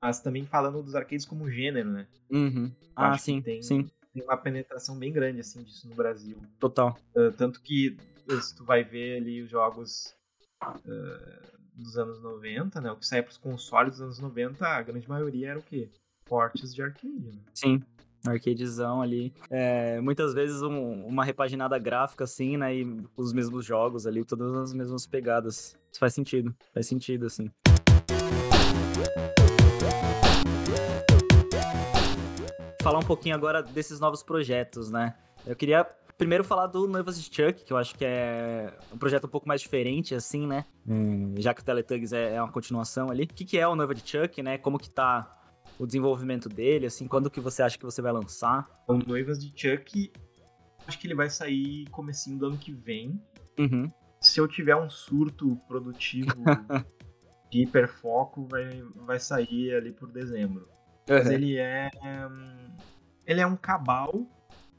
[0.04, 2.06] mas também falando dos arcades como gênero, né?
[2.30, 2.70] Uhum.
[2.94, 3.90] Ah, sim, tem, sim.
[4.14, 6.36] Tem uma penetração bem grande, assim, disso no Brasil.
[6.60, 7.00] Total.
[7.16, 7.96] Uh, tanto que
[8.42, 10.14] se tu vai ver ali os jogos
[10.62, 12.92] uh, dos anos 90, né?
[12.92, 15.90] O que saía pros consoles dos anos 90, a grande maioria era o quê?
[16.26, 17.40] Portes de arcade, né?
[17.54, 17.82] Sim
[18.26, 19.34] arcadezão ali.
[19.50, 22.74] É, muitas vezes um, uma repaginada gráfica, assim, né?
[22.74, 25.78] E os mesmos jogos ali, todas as mesmas pegadas.
[25.92, 26.56] Isso faz sentido.
[26.74, 27.52] Faz sentido, assim.
[32.84, 35.16] Falar um pouquinho agora desses novos projetos, né?
[35.46, 35.86] Eu queria
[36.18, 39.48] primeiro falar do Noivas de Chuck, que eu acho que é um projeto um pouco
[39.48, 40.66] mais diferente, assim, né?
[40.86, 43.24] Hum, já que o Teletugs é, é uma continuação ali.
[43.24, 44.58] O que, que é o Noiva de Chuck, né?
[44.58, 45.32] Como que tá
[45.80, 48.70] o desenvolvimento dele, assim, quando que você acha que você vai lançar?
[48.86, 50.12] O Noivas de Chuck,
[50.86, 53.18] acho que ele vai sair comecinho do ano que vem.
[53.58, 53.90] Uhum.
[54.20, 56.36] Se eu tiver um surto produtivo
[57.50, 60.68] de hiperfoco, vai, vai sair ali por dezembro.
[61.10, 61.16] Uhum.
[61.18, 61.90] Mas ele é...
[63.26, 64.26] Ele é um cabal,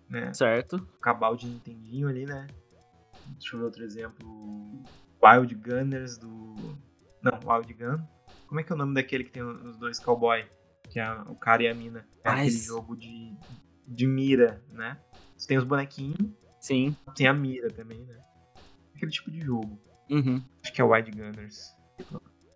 [0.09, 0.33] né?
[0.35, 0.87] Certo.
[1.01, 2.47] cabal de Nintendinho ali, né?
[3.39, 4.83] Deixa eu ver outro exemplo.
[5.22, 6.55] Wild Gunners do...
[7.22, 8.05] Não, Wild Gun.
[8.47, 10.47] Como é que é o nome daquele que tem os dois cowboy?
[10.95, 12.07] que é o cara e a mina.
[12.22, 12.41] É Mas...
[12.41, 13.37] aquele jogo de,
[13.87, 14.99] de mira, né?
[15.37, 16.18] Você tem os bonequinhos.
[16.61, 16.97] Sim.
[17.14, 18.16] Tem a mira também, né?
[18.95, 19.79] Aquele tipo de jogo.
[20.11, 20.43] Uhum.
[20.62, 21.75] Acho que é Wide Gunners.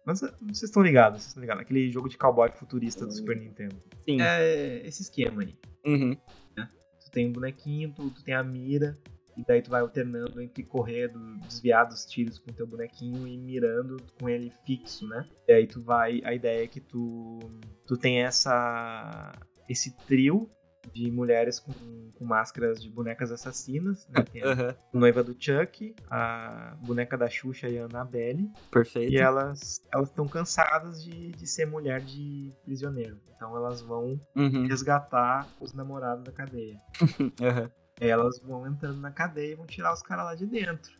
[0.09, 1.63] Mas eh, vocês estão ligados, vocês estão ligados.
[1.63, 3.77] Aquele jogo de cowboy futurista do Super Nintendo.
[4.07, 4.23] Sim.
[4.23, 5.55] É esse esquema aí.
[5.85, 6.17] Uhum.
[6.57, 6.67] Né?
[7.05, 8.97] Tu tem um bonequinho, tu, tu tem a mira,
[9.37, 11.13] e daí tu vai alternando entre correr,
[11.47, 15.29] desviar dos tiros com teu bonequinho e mirando com ele fixo, né?
[15.47, 16.23] E aí tu vai.
[16.25, 17.39] A ideia é que tu,
[17.87, 19.31] tu tem essa.
[19.69, 20.49] esse trio
[20.93, 21.73] de mulheres com,
[22.15, 24.23] com máscaras de bonecas assassinas, né?
[24.23, 24.75] Tem a uhum.
[24.93, 28.51] noiva do Chuck, a boneca da Xuxa e a Annabelle.
[28.71, 29.13] Perfeito.
[29.13, 33.21] E elas elas estão cansadas de, de ser mulher de prisioneiro.
[33.35, 34.67] Então elas vão uhum.
[34.67, 36.79] resgatar os namorados da cadeia.
[37.21, 37.71] uhum
[38.01, 40.93] elas vão entrando na cadeia e vão tirar os caras lá de dentro.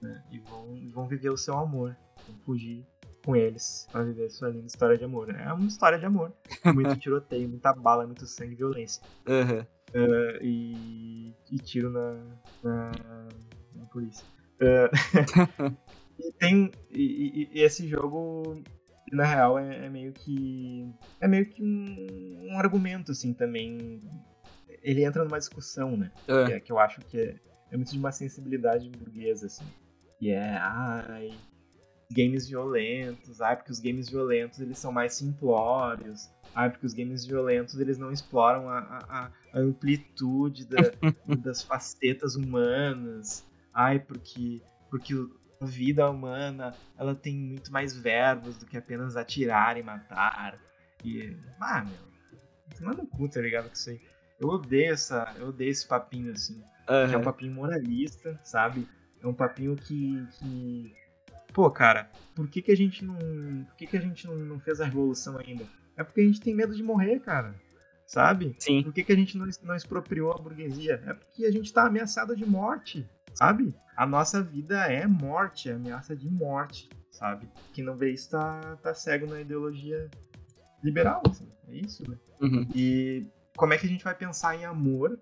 [0.00, 0.24] Né?
[0.30, 1.96] E vão, vão viver o seu amor.
[2.26, 2.86] Vão fugir
[3.28, 5.28] com eles para viver sua linda história de amor.
[5.28, 6.32] É uma história de amor.
[6.74, 9.02] Muito tiroteio, muita bala, muito sangue e violência.
[9.26, 9.60] Uhum.
[9.90, 12.14] Uh, e, e, tiro na,
[12.64, 12.90] na,
[13.74, 14.24] na polícia.
[14.54, 15.76] Uh,
[16.18, 16.72] e tem.
[16.90, 18.62] E, e, esse jogo,
[19.12, 20.90] na real, é, é, meio que.
[21.20, 24.00] É meio que um, um argumento, assim, também
[24.82, 26.10] ele entra numa discussão, né?
[26.26, 26.44] É.
[26.46, 27.36] Que, é, que eu acho que é,
[27.70, 29.66] é muito de uma sensibilidade burguesa, assim.
[30.18, 31.30] E é, ai,
[32.10, 37.24] games violentos, ai, porque os games violentos eles são mais simplórios, ai, porque os games
[37.24, 40.78] violentos eles não exploram a, a, a amplitude da,
[41.42, 45.14] das facetas humanas, ai, porque, porque
[45.60, 50.58] a vida humana ela tem muito mais verbos do que apenas atirar e matar.
[51.04, 53.68] E, ah, meu, manda um cu, tá ligado?
[53.68, 54.00] Com isso aí.
[54.38, 55.34] Eu odeio essa.
[55.36, 56.62] Eu odeio esse papinho assim.
[56.88, 57.08] Uhum.
[57.08, 58.88] Que é um papinho moralista, sabe?
[59.20, 60.26] É um papinho que.
[60.38, 60.94] que...
[61.58, 63.16] Pô, cara, por que, que a gente não.
[63.64, 65.64] Por que, que a gente não, não fez a revolução ainda?
[65.96, 67.52] É porque a gente tem medo de morrer, cara.
[68.06, 68.54] Sabe?
[68.60, 68.84] Sim.
[68.84, 71.02] Por que, que a gente não, não expropriou a burguesia?
[71.04, 73.04] É porque a gente tá ameaçado de morte,
[73.34, 73.74] sabe?
[73.96, 77.50] A nossa vida é morte, é ameaça de morte, sabe?
[77.72, 80.08] Quem não vê isso tá, tá cego na ideologia
[80.80, 81.48] liberal, assim.
[81.66, 82.16] É isso, né?
[82.40, 82.68] Uhum.
[82.72, 85.18] E como é que a gente vai pensar em amor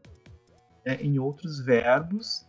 [0.84, 2.44] né, em outros verbos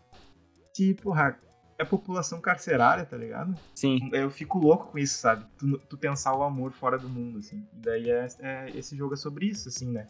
[0.75, 1.39] que, porra,
[1.77, 3.55] é população carcerária, tá ligado?
[3.75, 4.09] Sim.
[4.11, 5.45] Eu fico louco com isso, sabe?
[5.57, 7.67] Tu, tu pensar o amor fora do mundo, assim.
[7.73, 10.07] E daí é, é- esse jogo é sobre isso, assim, né?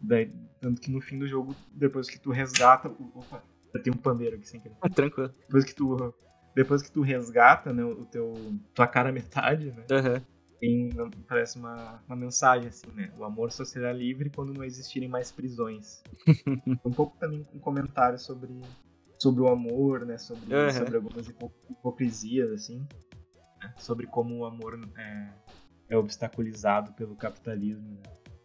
[0.00, 2.88] Daí, tanto que no fim do jogo, depois que tu resgata.
[2.88, 3.42] Opa,
[3.82, 4.76] tenho um pandeiro aqui sem querer.
[4.94, 5.30] Tranquilo.
[5.46, 6.14] Depois que tu.
[6.54, 8.34] Depois que tu resgata, né, o teu.
[8.74, 9.84] tua cara metade, né?
[9.90, 10.22] Aham.
[10.60, 10.90] Tem,
[11.28, 13.12] parece uma, uma mensagem assim, né?
[13.18, 16.02] O amor só será livre quando não existirem mais prisões.
[16.84, 18.52] um pouco também um comentário sobre,
[19.24, 20.18] sobre o amor, né?
[20.18, 20.70] Sobre, Uhum.
[20.70, 22.86] sobre algumas hipo- hipocrisias, assim.
[23.60, 23.72] né?
[23.78, 25.28] Sobre como o amor é,
[25.88, 27.88] é obstaculizado pelo capitalismo.
[27.88, 28.02] Né?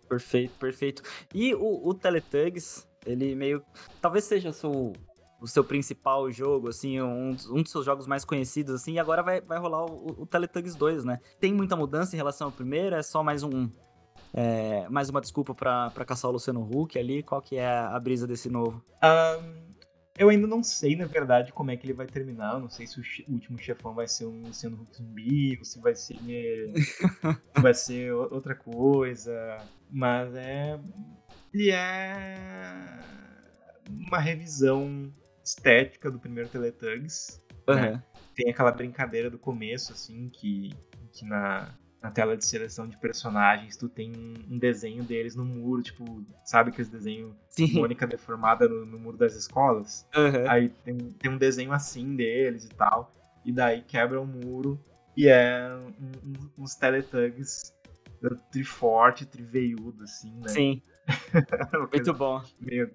[0.07, 1.01] Perfeito, perfeito.
[1.35, 3.61] E o, o Teletugs, ele meio.
[4.01, 4.93] Talvez seja o seu,
[5.41, 8.99] o seu principal jogo, assim, um, dos- um dos seus jogos mais conhecidos, assim, e
[8.99, 11.19] agora vai, vai rolar o, o Teletugs 2, né?
[11.39, 13.69] Tem muita mudança em relação ao primeiro, é só mais um.
[14.33, 17.21] é, mais uma desculpa pra, pra caçar o Luciano Huck ali.
[17.23, 18.83] Qual que é a brisa desse novo?
[19.01, 19.41] Ahn,
[20.19, 22.55] eu ainda não sei, na verdade, como é que ele vai terminar.
[22.55, 25.79] Eu não sei se o, último chefão vai ser um Luciano Huck zumbi, ou se
[25.79, 26.17] vai ser.
[27.55, 29.57] vai ser outra coisa.
[29.89, 30.77] Mas é.
[31.53, 32.99] Ele é.
[33.89, 35.09] Uma revisão
[35.41, 37.41] estética do primeiro Teletubbies.
[37.65, 38.03] Aham.
[38.35, 40.73] Tem aquela brincadeira do começo, assim, que,
[41.13, 44.11] que na, na tela de seleção de personagens tu tem
[44.49, 47.73] um desenho deles no muro, tipo, sabe aqueles desenho Sim.
[47.73, 50.07] Mônica deformada no, no muro das escolas.
[50.15, 50.45] Aham.
[50.49, 53.11] Aí tem, tem um desenho assim deles e tal.
[53.43, 54.79] E daí quebra o muro
[55.17, 55.69] e é
[56.01, 57.73] um- um- uns Teletubbies
[58.51, 60.49] triforte, triveiudo, assim, né?
[60.49, 60.81] Sim,
[61.91, 62.41] muito bom.
[62.59, 62.91] meio,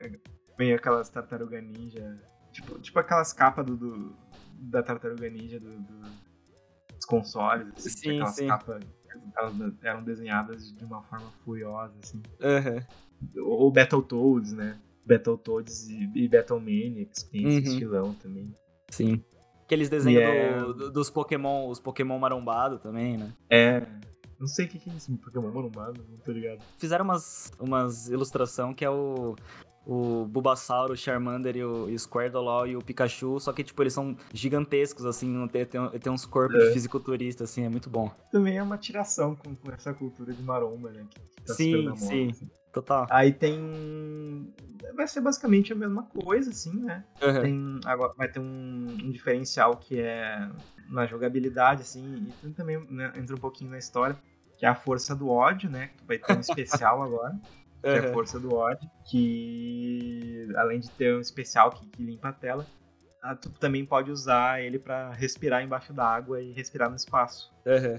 [0.59, 2.19] meio aquelas tartaruga ninja.
[2.53, 4.17] Tipo, tipo aquelas capas do, do-
[4.59, 6.11] da tartaruga ninja do, do-
[7.05, 7.69] dos consoles.
[7.77, 8.47] Assim, Sim, aquelas sim.
[8.49, 8.83] capas
[9.37, 12.21] elas eram desenhadas de uma forma furiosa, assim.
[12.43, 12.83] Aham.
[13.39, 14.77] Ou Battletoads, né?
[15.07, 17.73] Battletoads e, e Battlemaniacs, que tem esse Uhum.
[17.75, 18.53] estilão também.
[18.91, 19.23] Sim.
[19.65, 23.33] Aqueles desenhos é- do- do- dos Pokémon, os Pokémon marombado também, né?
[23.49, 23.87] É.
[24.39, 26.61] Não sei o que, que é isso, Pokémon marombado, não tô ligado.
[26.77, 29.37] Fizeram umas, umas ilustração que é o,
[29.87, 33.83] o Bulbasaur, o Charmander e o, e o Squirtle e o Pikachu, só que, tipo,
[33.83, 36.67] eles são gigantescos, assim, tem, tem, tem uns corpos É.
[36.69, 38.11] de fisiculturista, assim, é muito bom.
[38.31, 41.05] Também é uma tiração com, com essa cultura de maromba, né?
[41.47, 42.31] Tá Sim, moda, sim.
[42.31, 42.51] assim.
[42.73, 43.07] Total.
[43.09, 44.53] Aí tem.
[44.97, 47.05] Vai ser basicamente a mesma coisa, assim, né?
[47.23, 47.41] Aham.
[47.43, 50.49] Tem, agora vai ter um, um diferencial que é
[50.89, 54.17] na jogabilidade, assim, e também né, entra um pouquinho na história,
[54.59, 55.91] que é a força do ódio, né?
[55.97, 57.39] Que vai ter um especial agora,
[57.85, 62.29] que é a força do ódio, que além de ter um especial que, que limpa
[62.29, 62.67] a tela,
[63.23, 67.53] ah, tu também pode usar ele pra respirar embaixo da água e respirar no espaço.
[67.67, 67.99] Aham.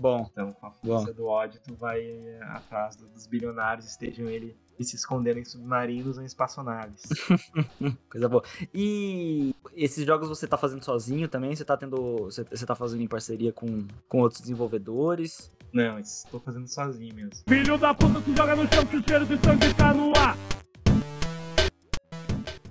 [0.00, 4.28] Bom, Então, com a força do ódio, tu vai eh, atrás do- dos bilionários, estejam
[4.28, 7.02] ele e se escondendo em submarinos ou em espaçonaves.
[8.10, 8.42] coisa boa.
[8.74, 11.54] E esses jogos você tá fazendo sozinho também?
[11.54, 12.24] Você tá tendo.
[12.24, 15.48] Você, você tá fazendo em parceria com, com outros desenvolvedores?
[15.74, 17.32] Não, estou fazendo sozinho mesmo.
[17.48, 20.36] Filho da puta que joga no chão que o cheiro de sangue tá no ar.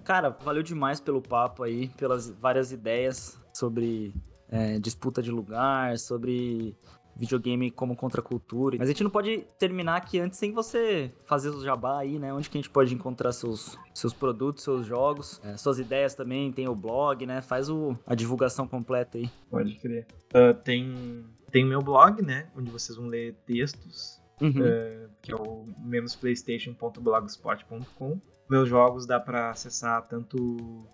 [0.05, 4.13] Cara, valeu demais pelo papo aí, pelas várias ideias sobre
[4.47, 6.77] é, disputa de lugar, sobre
[7.13, 8.77] videogame como contracultura.
[8.79, 12.33] Mas a gente não pode terminar aqui antes sem você fazer o jabá aí, né?
[12.33, 16.53] Onde que a gente pode encontrar seus, seus produtos, seus jogos, é, suas ideias também,
[16.53, 17.41] tem o blog, né?
[17.41, 19.29] Faz o, a divulgação completa aí.
[19.49, 20.07] Pode crer.
[20.33, 22.49] Ah, tem tem o meu blog, né?
[22.57, 24.53] Onde vocês vão ler textos, Uhum.
[24.61, 28.19] eh, que é o menosplaystation.blogspot.com.
[28.49, 30.85] Meus jogos dá pra acessar tanto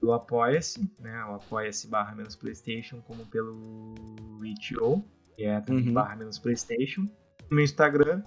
[0.00, 1.24] pelo Apoia-se, né?
[1.26, 3.94] O Apoia-se barra menos Playstation, como pelo
[4.44, 5.04] itch.io,
[5.36, 5.94] que é também Uhum.
[5.94, 7.06] barra menos Playstation.
[7.50, 8.22] Meu Instagram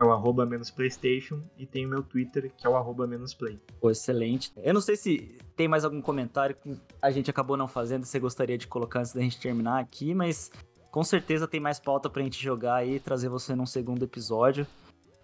[0.00, 3.32] é o arroba menos Playstation e tem o meu Twitter, que é o arroba menos
[3.34, 3.58] Play.
[3.80, 4.52] Pô, excelente.
[4.56, 8.18] Eu não sei se tem mais algum comentário que a gente acabou não fazendo, você
[8.20, 10.50] gostaria de colocar antes da gente terminar aqui, mas
[10.92, 14.66] com certeza tem mais pauta pra gente jogar aí, trazer você num segundo episódio,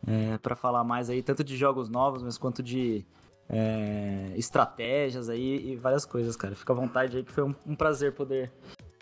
[0.06, 3.04] é, para falar mais aí, tanto de jogos novos, mas quanto de
[3.50, 6.54] é, estratégias aí e várias coisas, cara.
[6.54, 8.50] Fica à vontade aí, que foi um, um prazer poder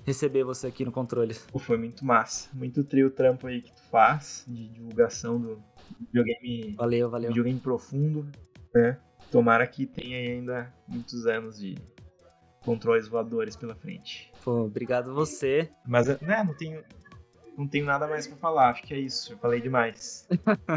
[0.04, 1.46] receber você aqui no Controles.
[1.52, 2.48] Pô, foi muito massa.
[2.52, 5.62] Muito trio trampo aí que tu faz de divulgação do
[6.00, 7.28] videogame, Valeu, valeu.
[7.28, 8.26] videogame profundo,
[8.74, 8.98] né?
[9.30, 11.76] Tomara que tenha ainda muitos anos de
[12.66, 14.30] controles voadores pela frente.
[14.44, 15.70] Pô, obrigado você.
[15.86, 16.82] Mas, né, não tenho,
[17.56, 18.70] não tenho nada mais pra falar.
[18.70, 19.32] Acho que é isso.
[19.32, 20.28] Eu falei demais.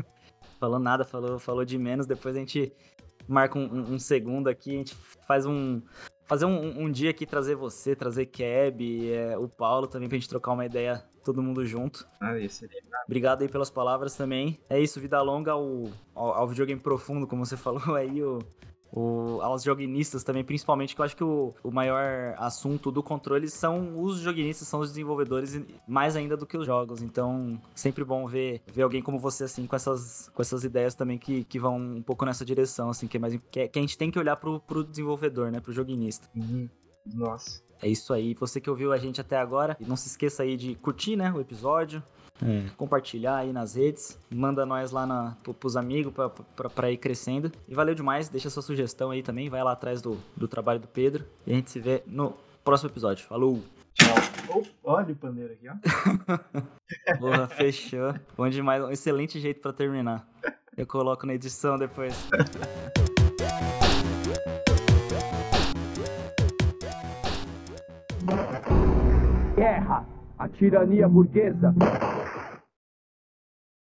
[0.59, 2.05] Falou nada, falou, falou de menos.
[2.05, 2.73] Depois a gente
[3.25, 4.93] marca um, um- segundo aqui, a gente
[5.25, 5.81] faz um
[6.25, 10.27] fazer um, um dia aqui, trazer você, trazer Keb, é, o Paulo também, pra gente
[10.27, 12.05] trocar uma ideia, todo mundo junto.
[12.19, 12.81] Ah, esse seria.
[13.05, 14.59] Obrigado aí pelas palavras também.
[14.69, 18.39] É isso, vida longa ao, ao, ao videogame profundo, como você falou aí, o,
[18.91, 23.49] o, aos joguinistas também, principalmente, que eu acho que o, o maior assunto do controle
[23.49, 27.01] são os joguinistas, são os desenvolvedores, mais ainda do que os jogos.
[27.01, 31.17] Então, sempre bom ver, ver alguém como você, assim, com essas, com essas ideias também
[31.17, 33.97] que, que vão um pouco nessa direção, assim, que, é mais, que, que a gente
[33.97, 36.27] tem que olhar pro, pro desenvolvedor, né, pro joguinista.
[36.35, 36.67] Uhum.
[37.05, 37.61] Nossa.
[37.81, 38.33] É isso aí.
[38.33, 41.31] Você que ouviu a gente até agora, e não se esqueça aí de curtir, né,
[41.31, 42.03] o episódio,
[42.43, 42.69] é.
[42.77, 47.51] compartilhar aí nas redes, manda nós lá na, pros amigos pra, pra, pra, ir crescendo.
[47.67, 50.87] E valeu demais, deixa sua sugestão aí também, vai lá atrás do, do trabalho do
[50.87, 52.33] Pedro e a gente se vê no
[52.63, 53.25] próximo episódio.
[53.25, 53.61] Falou!
[53.93, 54.15] Tchau.
[54.83, 55.75] Oh, olha o pandeiro aqui, ó.
[57.19, 58.15] Porra, fechou.
[58.37, 60.27] Bom demais, um excelente jeito para terminar.
[60.77, 62.15] Eu coloco na edição depois.
[69.55, 70.18] Guerra!
[70.39, 71.73] A tirania burguesa